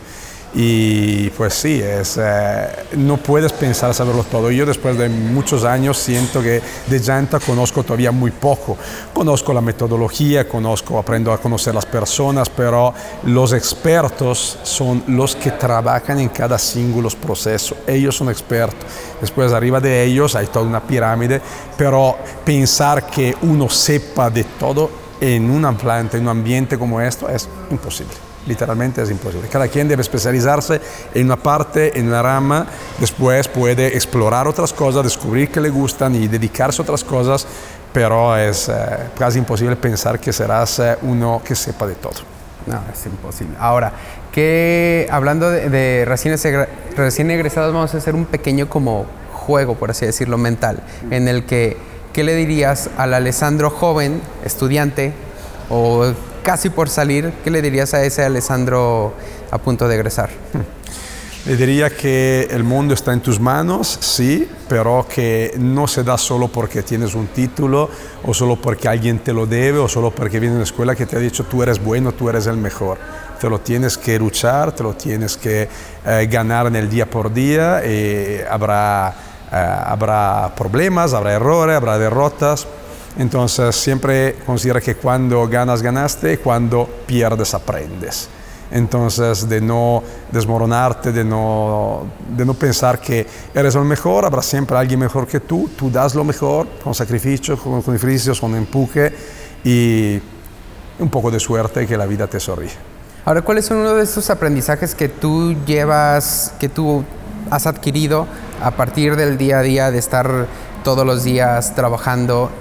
[0.57, 4.49] Y pues sí, es, eh, no puedes pensar saberlo todo.
[4.49, 8.77] Yo después de muchos años siento que de llanta conozco todavía muy poco.
[9.13, 12.93] Conozco la metodología, conozco, aprendo a conocer las personas, pero
[13.23, 17.75] los expertos son los que trabajan en cada singular proceso.
[17.85, 18.89] Ellos son expertos.
[19.19, 21.41] Después arriba de ellos hay toda una pirámide,
[21.77, 24.89] pero pensar que uno sepa de todo
[25.19, 29.47] en una planta, en un ambiente como esto, es imposible literalmente es imposible.
[29.49, 30.79] Cada quien debe especializarse
[31.13, 32.67] en una parte, en una rama,
[32.99, 37.45] después puede explorar otras cosas, descubrir que le gustan y dedicarse a otras cosas,
[37.93, 38.73] pero es eh,
[39.17, 42.35] casi imposible pensar que serás eh, uno que sepa de todo.
[42.65, 43.55] No, es imposible.
[43.59, 43.93] Ahora,
[44.31, 46.35] que hablando de, recién,
[46.97, 50.81] recién egresados, vamos a hacer un pequeño como juego, por así decirlo, mental,
[51.11, 51.77] en el que,
[52.11, 55.13] ¿qué le dirías al Alessandro joven, estudiante,
[55.69, 56.11] o
[56.45, 59.15] casi por salir, ¿qué le dirías a ese Alessandro
[59.49, 60.29] a punto de egresar?
[61.47, 66.17] Le diría que el mundo está en tus manos, sí, pero que no se da
[66.17, 67.89] solo porque tienes un título
[68.23, 71.15] o solo porque alguien te lo debe o solo porque viene una escuela que te
[71.15, 72.97] ha dicho tú eres bueno, tú eres el mejor.
[73.39, 75.67] Te lo tienes que luchar, te lo tienes que
[76.05, 79.13] eh, ganar en el día por día y habrá,
[79.51, 82.67] eh, habrá problemas, habrá errores, habrá derrotas
[83.17, 88.29] entonces siempre considera que cuando ganas, ganaste, cuando pierdes, aprendes.
[88.71, 94.75] Entonces, de no desmoronarte, de no, de no pensar que eres el mejor, habrá siempre
[94.75, 99.13] alguien mejor que tú, tú das lo mejor con sacrificio, con sacrificios, con empuje
[99.63, 100.19] y
[100.99, 102.71] un poco de suerte que la vida te sonríe.
[103.23, 107.03] Ahora, ¿cuáles son uno de esos aprendizajes que tú llevas, que tú
[107.49, 108.27] has adquirido
[108.61, 110.47] a partir del día a día de estar
[110.83, 112.51] todos los días trabajando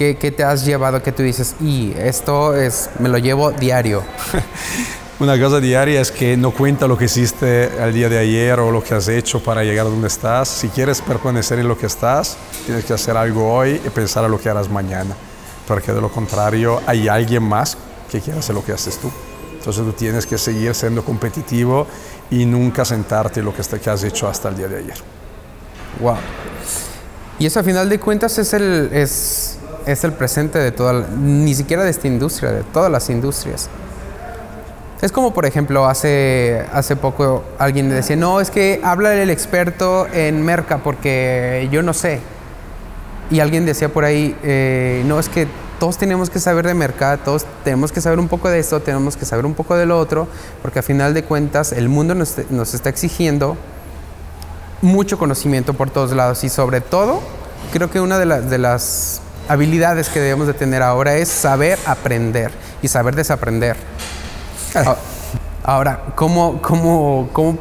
[0.00, 4.02] ¿Qué, te has llevado que tú dices, y esto es, me lo llevo diario?
[5.20, 8.72] Una cosa diaria es que no cuenta lo que hiciste el día de ayer o
[8.72, 10.48] lo que has hecho para llegar a donde estás.
[10.48, 14.28] Si quieres permanecer en lo que estás, tienes que hacer algo hoy y pensar a
[14.28, 15.14] lo que harás mañana.
[15.68, 17.76] Porque de lo contrario, hay alguien más
[18.10, 19.12] que quiere hacer lo que haces tú.
[19.52, 21.86] Entonces tú tienes que seguir siendo competitivo
[22.30, 24.96] y nunca sentarte en lo que, que has hecho hasta el día de ayer.
[26.00, 26.16] Wow.
[27.38, 31.54] Y eso a final de cuentas es el, es es el presente de toda, ni
[31.54, 33.68] siquiera de esta industria, de todas las industrias.
[35.02, 40.06] Es como, por ejemplo, hace, hace poco alguien decía, no, es que habla el experto
[40.12, 42.20] en merca porque yo no sé.
[43.30, 45.46] Y alguien decía por ahí, eh, no, es que
[45.78, 49.16] todos tenemos que saber de mercado, todos tenemos que saber un poco de esto, tenemos
[49.16, 50.28] que saber un poco de lo otro,
[50.60, 53.56] porque a final de cuentas el mundo nos, nos está exigiendo
[54.82, 57.20] mucho conocimiento por todos lados y sobre todo
[57.72, 59.20] creo que una de las
[59.50, 63.76] habilidades que debemos de tener ahora es saber aprender y saber desaprender.
[64.76, 64.94] Ah,
[65.64, 67.58] ahora, ¿cómo, cómo, cómo,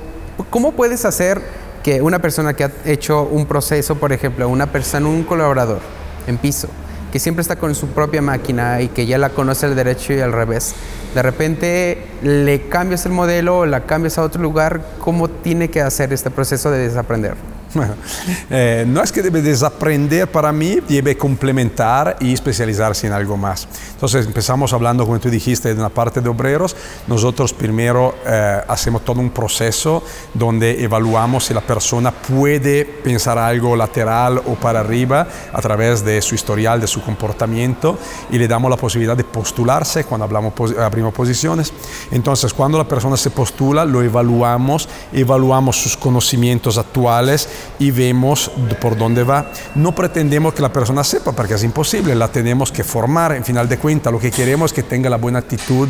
[0.52, 1.42] cómo puedes hacer
[1.82, 5.80] que una persona que ha hecho un proceso, por ejemplo, una persona, un colaborador
[6.28, 6.68] en piso,
[7.12, 10.20] que siempre está con su propia máquina y que ya la conoce al derecho y
[10.20, 10.76] al revés,
[11.16, 16.14] de repente le cambias el modelo, la cambias a otro lugar, ¿cómo tiene que hacer
[16.14, 17.34] este proceso de desaprender?
[18.50, 23.68] Eh, no es que debe desaprender para mí, debe complementar y especializarse en algo más.
[23.94, 26.76] Entonces empezamos hablando, como tú dijiste, de una parte de obreros.
[27.08, 30.04] Nosotros primero eh, hacemos todo un proceso
[30.34, 36.22] donde evaluamos si la persona puede pensar algo lateral o para arriba a través de
[36.22, 37.98] su historial, de su comportamiento
[38.32, 41.72] y le damos la posibilidad de postularse cuando hablamos, abrimos posiciones.
[42.12, 47.48] Entonces cuando la persona se postula, lo evaluamos, evaluamos sus conocimientos actuales
[47.80, 48.52] y vemos
[48.82, 49.52] por dónde va.
[49.76, 53.34] No pretendemos que la persona sepa porque es imposible, la tenemos que formar.
[53.34, 55.90] En final de cuentas, lo que queremos es que tenga la buena actitud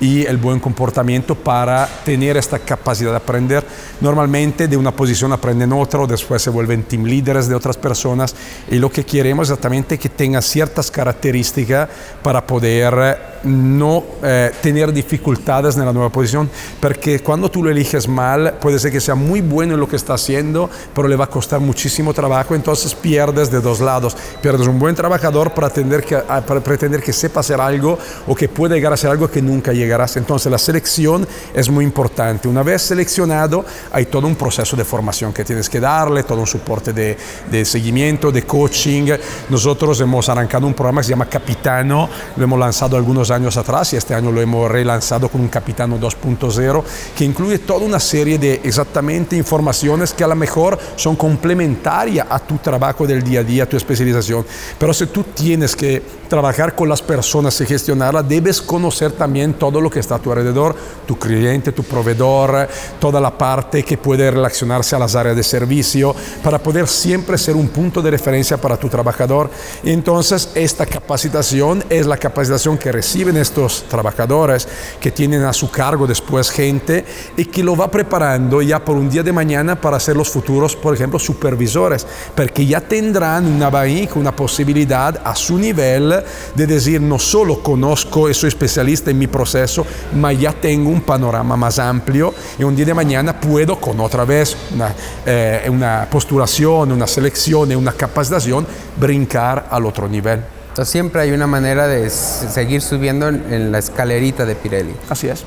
[0.00, 3.64] y el buen comportamiento para tener esta capacidad de aprender.
[4.00, 8.34] Normalmente de una posición aprenden otra, después se vuelven team leaders de otras personas
[8.70, 11.88] y lo que queremos exactamente que tenga ciertas características
[12.22, 16.50] para poder no eh, tener dificultades en la nueva posición,
[16.80, 19.96] porque cuando tú lo eliges mal, puede ser que sea muy bueno en lo que
[19.96, 24.16] está haciendo, pero le va a costar muchísimo trabajo, entonces pierdes de dos lados.
[24.42, 27.96] Pierdes un buen trabajador para, que, para pretender que sepa hacer algo
[28.26, 30.16] o que pueda llegar a hacer algo que nunca llegarás.
[30.16, 31.24] Entonces la selección
[31.54, 32.48] es muy importante.
[32.48, 36.48] Una vez seleccionado, hay todo un proceso de formación que tienes que darle, todo un
[36.48, 37.16] soporte de,
[37.48, 39.12] de seguimiento, de coaching.
[39.50, 43.92] Nosotros hemos arrancado un programa que se llama Capitano, lo hemos lanzado algunos años atrás
[43.92, 46.82] y este año lo hemos relanzado con un Capitano 2.0
[47.16, 52.38] que incluye toda una serie de exactamente informaciones que a lo mejor son complementarias a
[52.38, 54.44] tu trabajo del día a día, a tu especialización.
[54.78, 59.80] Pero si tú tienes que trabajar con las personas y gestionarlas, debes conocer también todo
[59.80, 60.76] lo que está a tu alrededor,
[61.06, 62.68] tu cliente, tu proveedor,
[63.00, 67.56] toda la parte que puede relacionarse a las áreas de servicio, para poder siempre ser
[67.56, 69.50] un punto de referencia para tu trabajador.
[69.84, 74.68] entonces, esta capacitación es la capacitación que reciben estos trabajadores,
[75.00, 77.04] que tienen a su cargo después gente
[77.36, 80.76] y que lo va preparando ya por un día de mañana para ser los futuros,
[80.78, 86.22] por ejemplo, supervisores, porque ya tendrán una abanico, una posibilidad a su nivel
[86.54, 91.00] de decir no solo conozco y soy especialista en mi proceso, ma ya tengo un
[91.00, 94.94] panorama más amplio y un día de mañana puedo con otra vez una,
[95.26, 98.66] eh, una postulación, una selección una capacitación
[98.98, 100.42] brincar al otro nivel.
[100.68, 104.94] Entonces siempre hay una manera de seguir subiendo en, la escalerita de Pirelli.
[105.08, 105.44] Así es.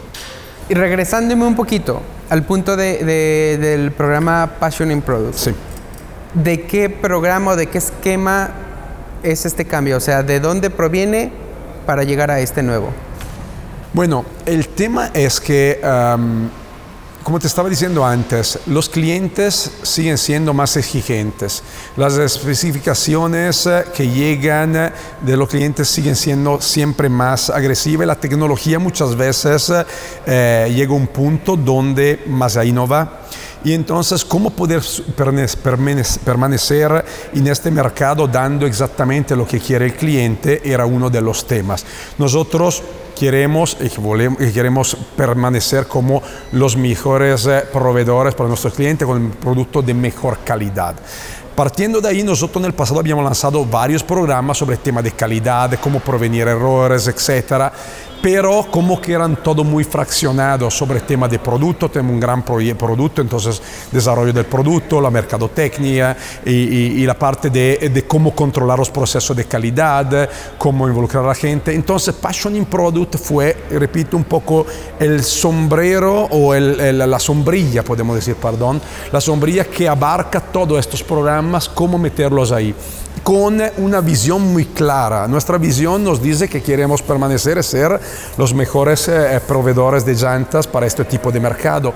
[0.71, 5.41] Y regresándome un poquito al punto de, del programa Passion in Products.
[5.41, 5.53] Sí.
[6.33, 8.51] ¿De qué programa o de qué esquema
[9.21, 9.97] es este cambio?
[9.97, 11.33] O sea, ¿de dónde proviene
[11.85, 12.93] para llegar a este nuevo?
[13.91, 15.81] Bueno, el tema es que,
[17.23, 21.61] como te estaba diciendo antes, los clientes siguen siendo más exigentes.
[21.95, 28.07] Las especificaciones eh, que llegan de los clientes siguen siendo siempre más agresivas.
[28.07, 29.71] La tecnología muchas veces
[30.25, 33.21] eh, llega a un punto donde más ahí no va.
[33.63, 34.81] Y entonces, ¿cómo poder
[35.15, 40.61] permanecer en este mercado dando exactamente lo que quiere el cliente?
[40.63, 41.85] Era uno de los temas.
[42.17, 42.81] Nosotros
[43.15, 49.83] queremos y queremos permanecer como los mejores eh, proveedores para nuestros clientes con un producto
[49.83, 50.95] de mejor calidad.
[51.55, 55.11] Partiendo de ahí, nosotros en el pasado habíamos lanzado varios programas sobre el tema de
[55.11, 57.71] calidad, de cómo prevenir errores, etcétera
[58.21, 62.43] pero como que eran todo muy fraccionados sobre el tema de producto, tenemos un gran
[62.43, 63.61] producto, entonces
[63.91, 66.15] desarrollo del producto, la mercadotecnia
[66.45, 71.73] y, la parte de, cómo controlar los procesos de calidad, cómo involucrar a la gente.
[71.73, 74.65] Entonces Passion in Product fue, repito, un poco
[74.99, 81.67] el sombrero o la sombrilla, podemos decir, perdón, la sombrilla que abarca todos estos programas,
[81.67, 82.75] cómo meterlos ahí
[83.31, 85.25] con una visión muy clara.
[85.25, 87.97] Nuestra visión nos dice que queremos permanecer ser
[88.35, 91.93] los mejores eh, proveedores de llantas para este tipo de mercado.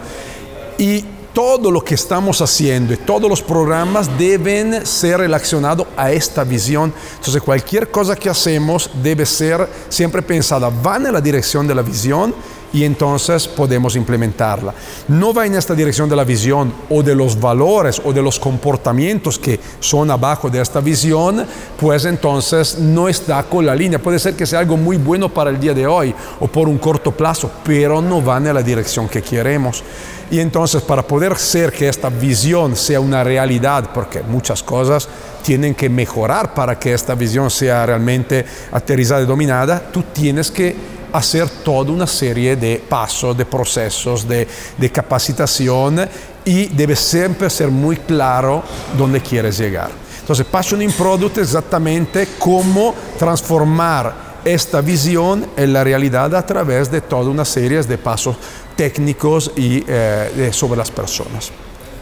[0.77, 6.45] Y todo lo que estamos haciendo y todos los programas deben ser relacionados a esta
[6.45, 6.93] visión.
[7.17, 11.81] Entonces cualquier cosa que hacemos debe ser siempre pensada, va en la dirección de la
[11.81, 12.33] visión
[12.75, 14.73] y entonces podemos implementarla.
[15.07, 18.37] No va en esta dirección de la visión o de los valores o de los
[18.37, 21.45] comportamientos que son abajo de esta visión,
[21.79, 23.97] pues entonces no está con la línea.
[23.97, 26.77] Puede ser que sea algo muy bueno para el día de hoy o por un
[26.77, 29.81] corto plazo, pero no va en la dirección que queremos.
[30.29, 35.07] Y entonces para poder ser que esta visión sea una realidad, porque muchas cosas
[35.43, 40.94] tienen que mejorar para que esta visión sea realmente aterrizada y dominada, tú tienes que
[41.17, 44.47] hacer toda una serie de pasos, de procesos, de,
[44.77, 46.07] de capacitación
[46.43, 48.63] y debe siempre ser muy claro
[48.97, 49.89] dónde quieres llegar.
[50.19, 57.01] Entonces, Passion Product es exactamente cómo transformar esta visión en la realidad a través de
[57.01, 58.35] toda una serie de pasos
[58.75, 61.51] técnicos y eh, sobre las personas.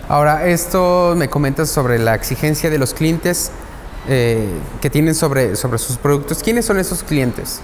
[0.09, 3.51] Ahora, esto me comentas sobre la exigencia de los clientes
[4.07, 4.49] eh,
[4.81, 6.43] que tienen sobre, sobre sus productos.
[6.43, 7.61] ¿Quiénes son esos clientes?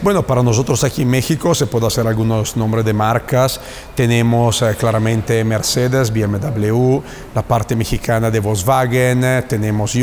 [0.00, 3.60] Bueno, para nosotros aquí en México se puede hacer algunos nombres de marcas.
[3.96, 7.00] Tenemos eh, claramente Mercedes, BMW,
[7.34, 9.96] la parte mexicana de Volkswagen, tenemos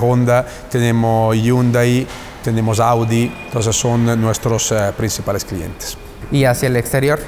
[0.00, 2.06] Honda, tenemos Hyundai,
[2.44, 5.96] tenemos Audi, entonces son nuestros eh, principales clientes.
[6.30, 7.18] ¿Y hacia el exterior?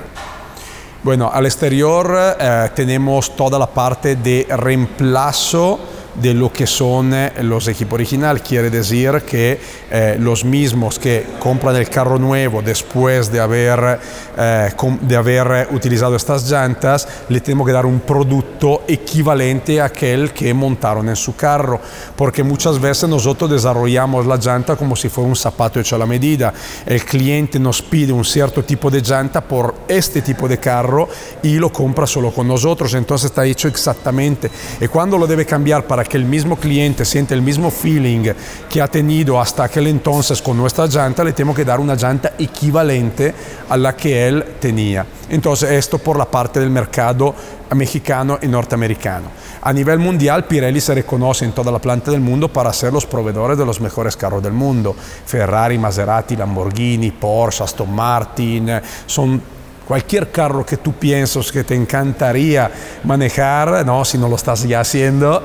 [1.02, 5.80] Bueno, al exterior eh, tenemos toda la parte de reemplazo
[6.14, 8.42] de lo que son eh, los equipos originales.
[8.42, 9.60] Quiere decir que
[9.90, 13.98] eh, los mismos que compran el carro nuevo después de haber,
[14.36, 20.32] eh, de haber utilizado estas llantas, le tenemos que dar un producto equivalente a aquel
[20.32, 21.80] que montaron en su carro,
[22.16, 26.06] porque muchas veces nosotros desarrollamos la llanta como si fuera un zapato hecho a la
[26.06, 26.52] medida.
[26.86, 31.08] El cliente nos pide un cierto tipo de llanta por este tipo de carro
[31.42, 34.50] y lo compra solo con nosotros, entonces está hecho exactamente.
[34.80, 38.32] Y cuando lo debe cambiar para que el mismo cliente siente el mismo feeling
[38.70, 42.34] que ha tenido hasta aquel entonces con nuestra llanta, le tenemos que dar una llanta
[42.38, 43.34] equivalente
[43.68, 45.06] a la que él tenía.
[45.28, 47.34] Entonces esto por la parte del mercado
[47.74, 49.28] mexicano y norteamericano.
[49.62, 53.06] A nivel mundial, Pirelli se reconoce en toda la planta del mundo para ser los
[53.06, 54.94] proveedores de los mejores carros del mundo.
[55.26, 58.70] Ferrari, Maserati, Lamborghini, Porsche, Aston Martin,
[59.06, 59.40] son
[59.86, 62.70] cualquier carro que tú piensas que te encantaría
[63.04, 65.44] manejar, no, si no lo estás ya haciendo,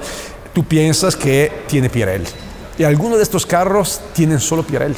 [0.53, 2.27] tú piensas que tiene Pirelli.
[2.77, 4.95] Y algunos de estos carros tienen solo Pirelli.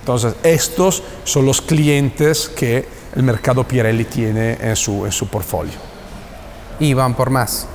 [0.00, 5.74] Entonces, estos son los clientes que el mercado Pirelli tiene en su, en su portfolio.
[6.80, 7.66] Y van por más.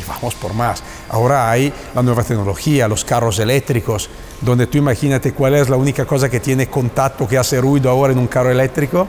[0.00, 0.82] Y vamos por más.
[1.08, 4.08] Ahora hay la nueva tecnología, los carros eléctricos,
[4.40, 8.12] donde tú imagínate cuál es la única cosa que tiene contacto, que hace ruido ahora
[8.12, 9.06] en un carro eléctrico.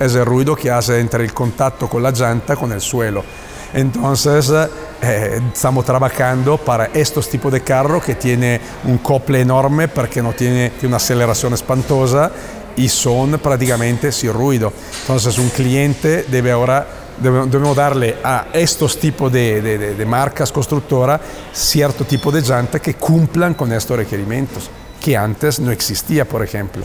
[0.00, 3.24] Es el ruido que hace entre el contacto con la llanta, con el suelo.
[3.72, 4.52] Entonces,
[5.00, 10.32] eh, estamos trabajando para estos tipos de carro que tiene un cople enorme porque no
[10.32, 12.32] tiene, una aceleración espantosa
[12.76, 14.72] y son prácticamente sin ruido.
[15.02, 16.86] Entonces, un cliente debe ahora
[17.20, 21.20] debemos darle a estos tipos de, de, marcas constructoras
[21.52, 24.70] cierto tipo de llanta que cumplan con estos requerimientos,
[25.00, 26.84] que antes no existía, por ejemplo.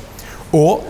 [0.52, 0.82] O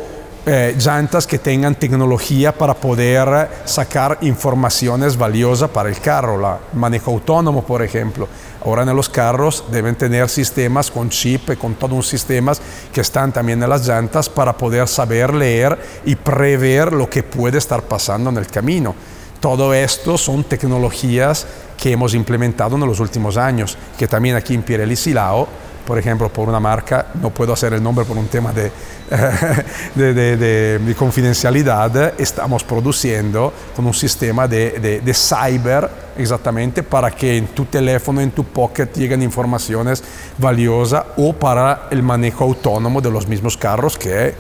[0.46, 7.12] eh, llantas que tengan tecnología para poder sacar informaciones valiosas para el carro, la manejo
[7.12, 8.28] autónomo, por ejemplo.
[8.66, 12.52] Ahora en los carros deben tener sistemas con chip y con todo un sistema
[12.92, 17.58] que están también en las llantas para poder saber leer y prever lo que puede
[17.58, 18.96] estar pasando en el camino.
[19.40, 24.64] Todo esto son tecnologías que hemos implementado en los últimos años, que también aquí en
[24.64, 25.48] Pirelli Silao
[25.86, 28.72] por ejemplo, por una marca, no puedo hacer el nombre por un tema de,
[29.96, 38.22] de, confidencialidad, estamos produciendo con un sistema de, cyber exactamente para que en tu teléfono,
[38.22, 40.04] en tu pocket lleguen informaciones
[40.38, 44.34] valiosas o para el manejo autónomo de los mismos carros que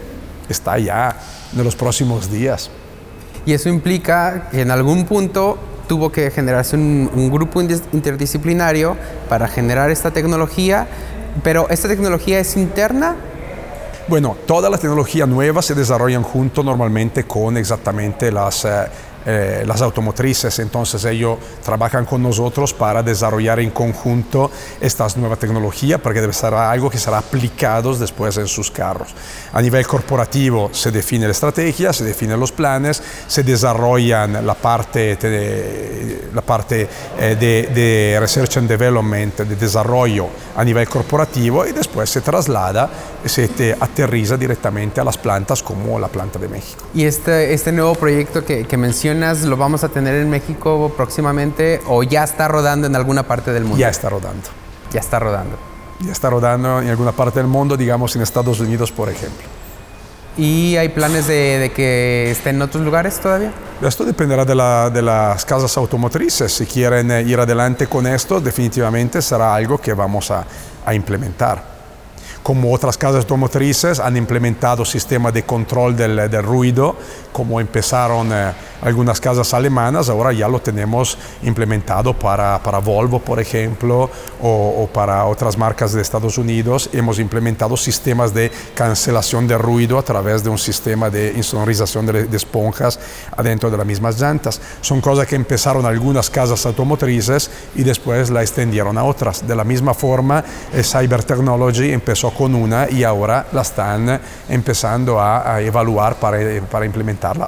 [0.49, 1.15] está ya
[1.55, 2.69] en los próximos días.
[3.45, 5.57] Y eso implica que en algún punto
[5.87, 8.95] tuvo que generarse un, un, grupo interdisciplinario
[9.27, 10.87] para generar esta tecnología
[11.41, 13.15] pero esta tecnología es interna.
[14.05, 18.65] Bueno, toda la tecnología nueva se desarrollan junto normalmente con exactamente las
[19.25, 24.51] eh, las automotrices, entonces ellos trabajan con nosotros para desarrollar en conjunto
[24.81, 29.09] estas nuevas tecnologías, porque debe ser algo que será aplicado después en sus carros.
[29.53, 35.15] A nivel corporativo se define la estrategia, se definen los planes, se desarrollan la parte,
[35.15, 36.87] de, la parte
[37.19, 42.89] eh, de, de research and development, de desarrollo a nivel corporativo y después se traslada,
[43.25, 43.49] se
[43.79, 46.85] aterriza directamente a las plantas como la planta de México.
[46.93, 48.77] Y este, este nuevo proyecto que, que
[49.13, 53.51] mencionas, lo vamos a tener en México próximamente o ya está rodando en alguna parte
[53.51, 53.77] del mundo?
[53.77, 54.49] Ya está rodando.
[54.91, 55.57] Ya está rodando.
[56.01, 59.47] Ya está rodando en alguna parte del mundo, digamos en Estados Unidos, por ejemplo.
[60.35, 63.51] ¿Y hay planes de, que esté en otros lugares todavía?
[63.81, 66.51] Esto dependerá de, la, de, las casas automotrices.
[66.51, 70.43] Si quieren ir adelante con esto, definitivamente será algo que vamos a,
[70.85, 71.73] a implementar.
[72.41, 76.97] como otras casas automotrices, han implementado sistemas de control del, del ruido,
[77.33, 83.39] como empezaron eh, algunas casas alemanas, ahora ya lo tenemos implementado para, para Volvo, por
[83.39, 84.09] ejemplo,
[84.41, 86.89] o, o, para otras marcas de Estados Unidos.
[86.93, 92.25] Hemos implementado sistemas de cancelación de ruido a través de un sistema de insonorización de,
[92.25, 92.99] de esponjas
[93.35, 94.61] adentro de las mismas llantas.
[94.81, 99.47] Son cosas que empezaron algunas casas automotrices y después la extendieron a otras.
[99.47, 105.19] De la misma forma, el Cyber Technology empezó con una y ahora la están empezando
[105.19, 106.37] a, a evaluar para,
[106.69, 106.85] para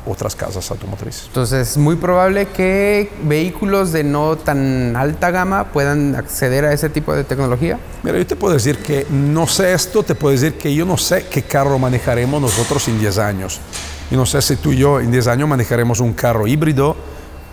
[0.05, 1.25] otras casas automotrices.
[1.27, 6.89] Entonces, es muy probable que vehículos de no tan alta gama puedan acceder a ese
[6.89, 7.77] tipo de tecnología.
[8.03, 10.97] Mira, yo te puedo decir que no sé esto, te puedo decir que yo no
[10.97, 13.59] sé qué carro manejaremos nosotros en 10 años.
[14.09, 16.95] Yo no sé si tú y yo en 10 años manejaremos un carro híbrido,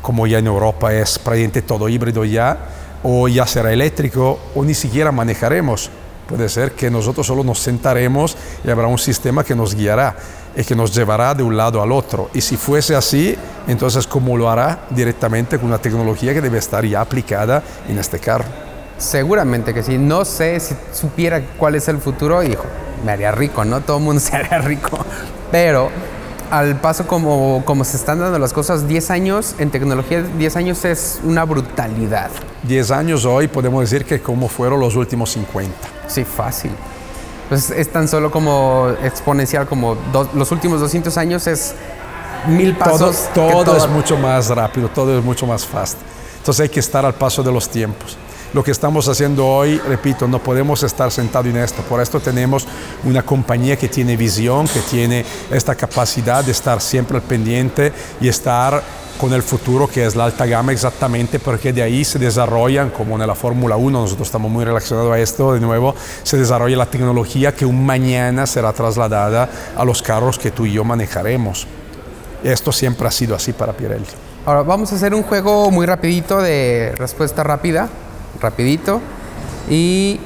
[0.00, 2.58] como ya en Europa es prácticamente todo híbrido ya,
[3.02, 5.90] o ya será eléctrico, o ni siquiera manejaremos.
[6.28, 10.16] Puede ser que nosotros solo nos sentaremos y habrá un sistema que nos guiará
[10.56, 12.30] y que nos llevará de un lado al otro.
[12.34, 13.36] Y si fuese así,
[13.66, 14.86] entonces ¿cómo lo hará?
[14.90, 18.44] Directamente con una tecnología que debe estar ya aplicada en este carro.
[18.98, 19.98] Seguramente que sí.
[19.98, 22.64] No sé si supiera cuál es el futuro, hijo,
[23.04, 23.80] me haría rico, ¿no?
[23.80, 24.98] Todo el mundo se haría rico.
[25.50, 25.90] Pero
[26.50, 30.84] al paso como, como se están dando las cosas, 10 años en tecnología, 10 años
[30.84, 32.30] es una brutalidad.
[32.64, 35.74] 10 años hoy podemos decir que como fueron los últimos 50.
[36.06, 36.72] Sí, fácil.
[37.52, 39.94] Pues es tan solo como exponencial, como
[40.32, 41.74] los últimos 200 años es
[42.46, 43.28] mil pasos.
[43.34, 45.98] Todo, todo, todo, es mucho más rápido, todo es mucho más fast.
[46.38, 48.16] Entonces hay que estar al paso de los tiempos.
[48.54, 51.82] Lo que estamos haciendo hoy, repito, no podemos estar sentados en esto.
[51.82, 52.66] Por esto tenemos
[53.04, 58.28] una compañía que tiene visión, que tiene esta capacidad de estar siempre al pendiente y
[58.28, 58.82] estar
[59.18, 63.20] con el futuro que es la alta gama exactamente porque de ahí se desarrollan, como
[63.20, 66.86] en la Fórmula 1, nosotros estamos muy relacionados a esto, de nuevo, se desarrolla la
[66.86, 71.66] tecnología que un mañana será trasladada a los carros que tú y yo manejaremos.
[72.42, 74.06] Esto siempre ha sido así para Pirelli.
[74.44, 77.88] Ahora vamos a hacer un juego muy rapidito de respuesta rápida,
[78.40, 79.00] rapidito,
[79.70, 80.18] y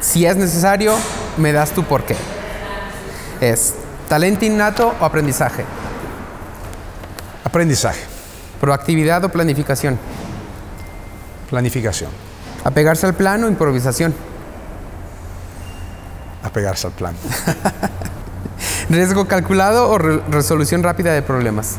[0.00, 0.94] si es necesario,
[1.36, 2.14] me das tu por qué.
[3.40, 3.74] Es
[4.08, 5.64] talento innato o aprendizaje.
[7.50, 7.98] Aprendizaje.
[8.60, 9.98] Proactividad o planificación.
[11.50, 12.10] Planificación.
[12.62, 14.14] Apegarse al plan o improvisación.
[16.44, 17.16] Apegarse al plan.
[18.88, 21.74] Riesgo calculado o re resolución rápida de problemas.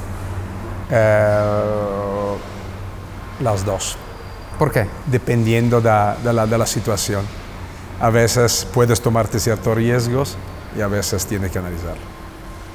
[0.89, 2.35] Eh,
[3.39, 3.95] las dos.
[4.59, 4.87] ¿Por qué?
[5.05, 7.23] Dependiendo de, de, la, de la situación.
[8.01, 10.35] A veces puedes tomarte ciertos riesgos
[10.77, 12.03] y a veces tienes que analizarlo.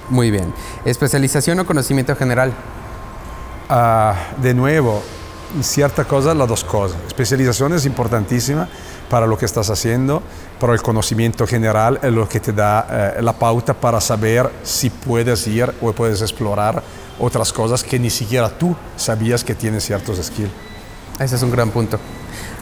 [0.08, 0.54] Muy bien.
[0.86, 2.54] Especialización o conocimiento general.
[3.68, 5.02] Uh, de nuevo,
[5.60, 6.98] cierta cosa, las dos cosas.
[7.08, 8.68] Especialización es importantísima
[9.10, 10.22] para lo que estás haciendo,
[10.60, 14.90] pero el conocimiento general es lo que te da eh, la pauta para saber si
[14.90, 16.82] puedes ir o puedes explorar
[17.18, 20.50] otras cosas que ni siquiera tú sabías que tienes ciertos skills.
[21.18, 21.98] Ese es un gran punto.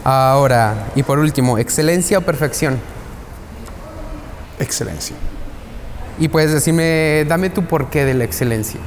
[0.03, 2.79] Ahora, y por último, excelencia o perfección.
[4.59, 5.15] Excelencia.
[6.19, 8.79] Y puedes decirme, dame tu porqué de la excelencia.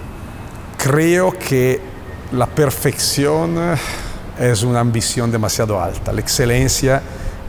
[0.78, 1.97] Creo que
[2.32, 3.56] la perfección
[4.38, 6.12] es una ambición demasiado alta.
[6.12, 7.02] La excelencia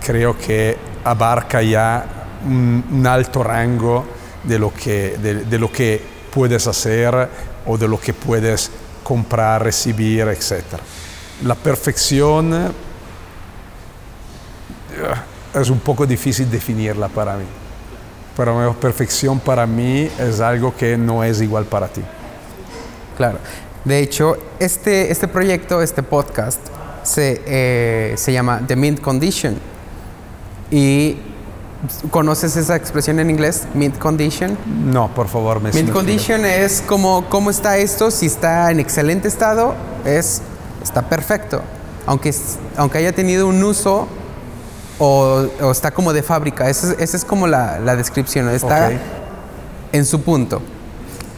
[0.06, 2.06] creo que abarca ya
[2.46, 4.06] un, alto rango
[4.44, 6.02] de lo, que, de,
[6.32, 7.30] puedes hacer
[7.66, 8.72] o de lo que puedes
[9.04, 10.64] comprar, recibir, etc.
[11.44, 12.74] La perfección
[15.54, 17.46] es un poco difícil definirla para mí.
[18.36, 22.02] Pero perfección para mí es algo que no es igual para ti.
[23.18, 23.40] Claro.
[23.86, 26.60] De hecho, este, este proyecto, este podcast,
[27.04, 29.58] se, eh, se llama The Mint Condition.
[30.72, 31.18] Y
[32.12, 34.58] ¿Conoces esa expresión en inglés, mint condition?
[34.92, 39.30] No, por favor, me Mint condition es como cómo está esto, si está en excelente
[39.30, 40.42] estado, es
[40.84, 41.62] está perfecto.
[42.06, 42.36] Aunque,
[42.76, 44.10] aunque haya tenido un uso
[44.98, 48.88] o, o está como de fábrica, esa es, esa es como la, la, descripción, está
[48.88, 49.00] okay.
[49.94, 50.62] en su punto.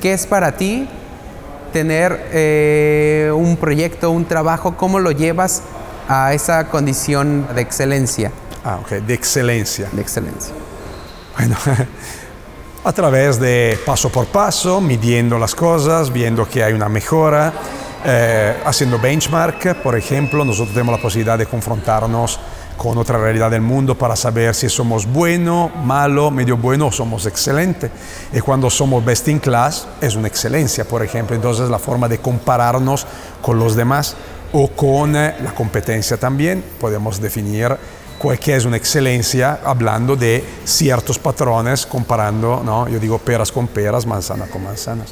[0.01, 0.89] ¿Qué es para ti
[1.71, 4.77] tener eh, un proyecto, un trabajo?
[4.77, 5.63] ¿Cómo lo llevas
[6.07, 8.31] a esa condición de excelencia?
[8.63, 9.89] Ah, ok, de excelencia.
[9.91, 10.53] De excelencia.
[11.37, 11.55] Bueno,
[12.83, 17.53] a través de paso por paso, midiendo las cosas, viendo que hay una mejora,
[18.03, 22.39] eh, haciendo benchmark, por ejemplo, nosotros tenemos la posibilidad de confrontarnos
[22.77, 27.25] con otra realidad del mundo para saber si somos bueno, malo, medio bueno o somos
[27.25, 27.91] excelente.
[28.33, 31.35] Y cuando somos best in class es una excelencia, por ejemplo.
[31.35, 33.05] Entonces la forma de compararnos
[33.41, 34.15] con los demás
[34.53, 37.77] o con la competencia también podemos definir
[38.39, 42.87] que es una excelencia hablando de ciertos patrones, comparando, ¿no?
[42.87, 45.07] yo digo peras con peras, manzana con manzanas.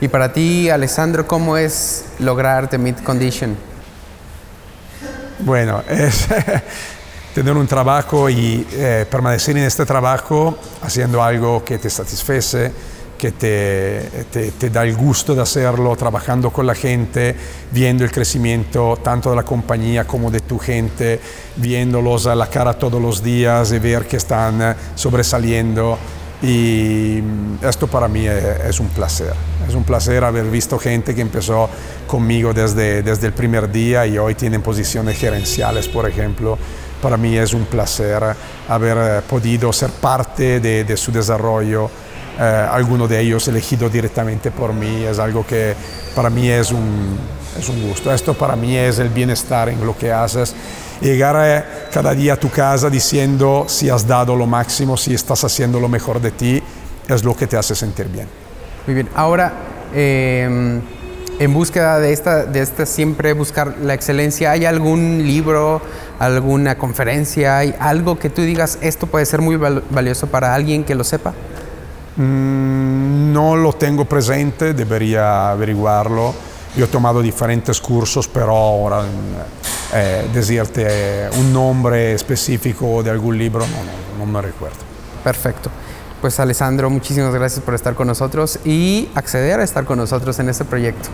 [0.00, 3.56] Y para ti, Alessandro, ¿cómo es lograr The Mid Condition?
[5.40, 6.26] Bueno, es
[7.38, 12.72] tener un trabajo y eh, permanecer en este trabajo haciendo algo que te satisface,
[13.16, 17.36] que te, te, da el gusto de hacerlo, trabajando con la gente,
[17.70, 21.20] viendo el crecimiento tanto de la compañía como de tu gente,
[21.54, 25.96] viéndolos a la cara todos los días y ver que están eh, sobresaliendo.
[26.42, 29.32] Y mm, esto para mí es, un placer.
[29.68, 31.70] Es un placer haber visto gente que empezó
[32.08, 36.58] conmigo desde, desde el primer día y hoy tienen posiciones gerenciales, por ejemplo.
[37.02, 38.22] Para mí es un placer
[38.68, 41.90] haber eh, podido ser parte de, de su desarrollo
[42.40, 45.74] eh, alguno de ellos elegido directamente por mí, es algo que
[46.14, 47.18] para mí es un,
[47.58, 48.12] es un gusto.
[48.12, 50.54] Esto para mí es el bienestar en lo que haces.
[51.00, 55.42] Llegar eh, cada día a tu casa diciendo si has dado lo máximo, si estás
[55.42, 56.62] haciendo lo mejor de ti,
[57.08, 58.28] es lo que te hace sentir bien.
[58.86, 59.52] Muy bien, ahora
[59.92, 60.80] em,
[61.40, 65.82] en búsqueda de esta, de esta siempre buscar la excelencia, ¿hay algún libro,
[66.18, 70.94] alguna conferencia, hay algo que tú digas esto puede ser muy valioso para alguien que
[70.94, 71.32] lo sepa?
[72.16, 76.34] Mm, no lo tengo presente, debería averiguarlo.
[76.76, 79.02] Yo he tomado diferentes cursos, pero ahora
[79.94, 84.76] eh, decirte un nombre específico de algún libro no, no, me recuerdo.
[85.24, 85.70] Perfecto.
[86.20, 90.48] Pues Alessandro, muchísimas gracias por estar con nosotros y acceder a estar con nosotros en
[90.48, 91.08] este proyecto.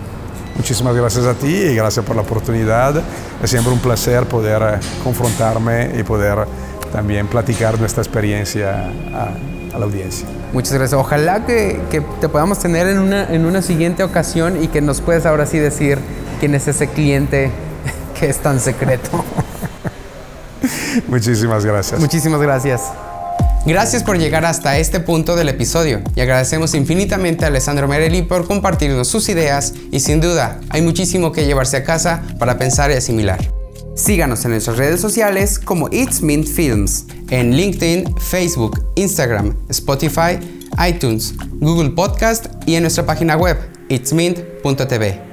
[0.56, 2.94] Muchísimas gracias a ti y gracias por la oportunidad.
[3.42, 6.46] Es siempre un placer poder eh, confrontarme y poder
[6.92, 10.28] también platicar nuestra experiencia a, la audiencia.
[10.52, 11.00] Muchas gracias.
[11.00, 11.80] Ojalá que,
[12.20, 15.58] te podamos tener en una, en una siguiente ocasión y que nos puedas ahora sí
[15.58, 15.98] decir
[16.38, 17.50] quién es ese cliente
[18.18, 19.10] que es tan secreto.
[21.08, 22.00] Muchísimas gracias.
[22.00, 22.92] Muchísimas gracias.
[23.66, 28.46] Gracias por llegar hasta este punto del episodio y agradecemos infinitamente a Alessandro Merelli por
[28.46, 32.94] compartirnos sus ideas y sin duda hay muchísimo que llevarse a casa para pensar y
[32.94, 33.38] asimilar.
[33.94, 40.38] Síganos en nuestras redes sociales como It's Mint Films, en LinkedIn, Facebook, Instagram, Spotify,
[40.86, 43.56] iTunes, Google Podcast y en nuestra página web
[43.88, 45.23] itsmint.tv.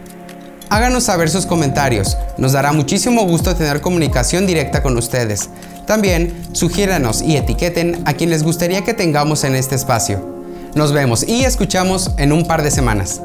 [0.71, 5.49] Háganos saber sus comentarios, nos dará muchísimo gusto tener comunicación directa con ustedes.
[5.85, 10.25] También sugiéranos y etiqueten a quien les gustaría que tengamos en este espacio.
[10.73, 13.19] Nos vemos y escuchamos en un par de semanas.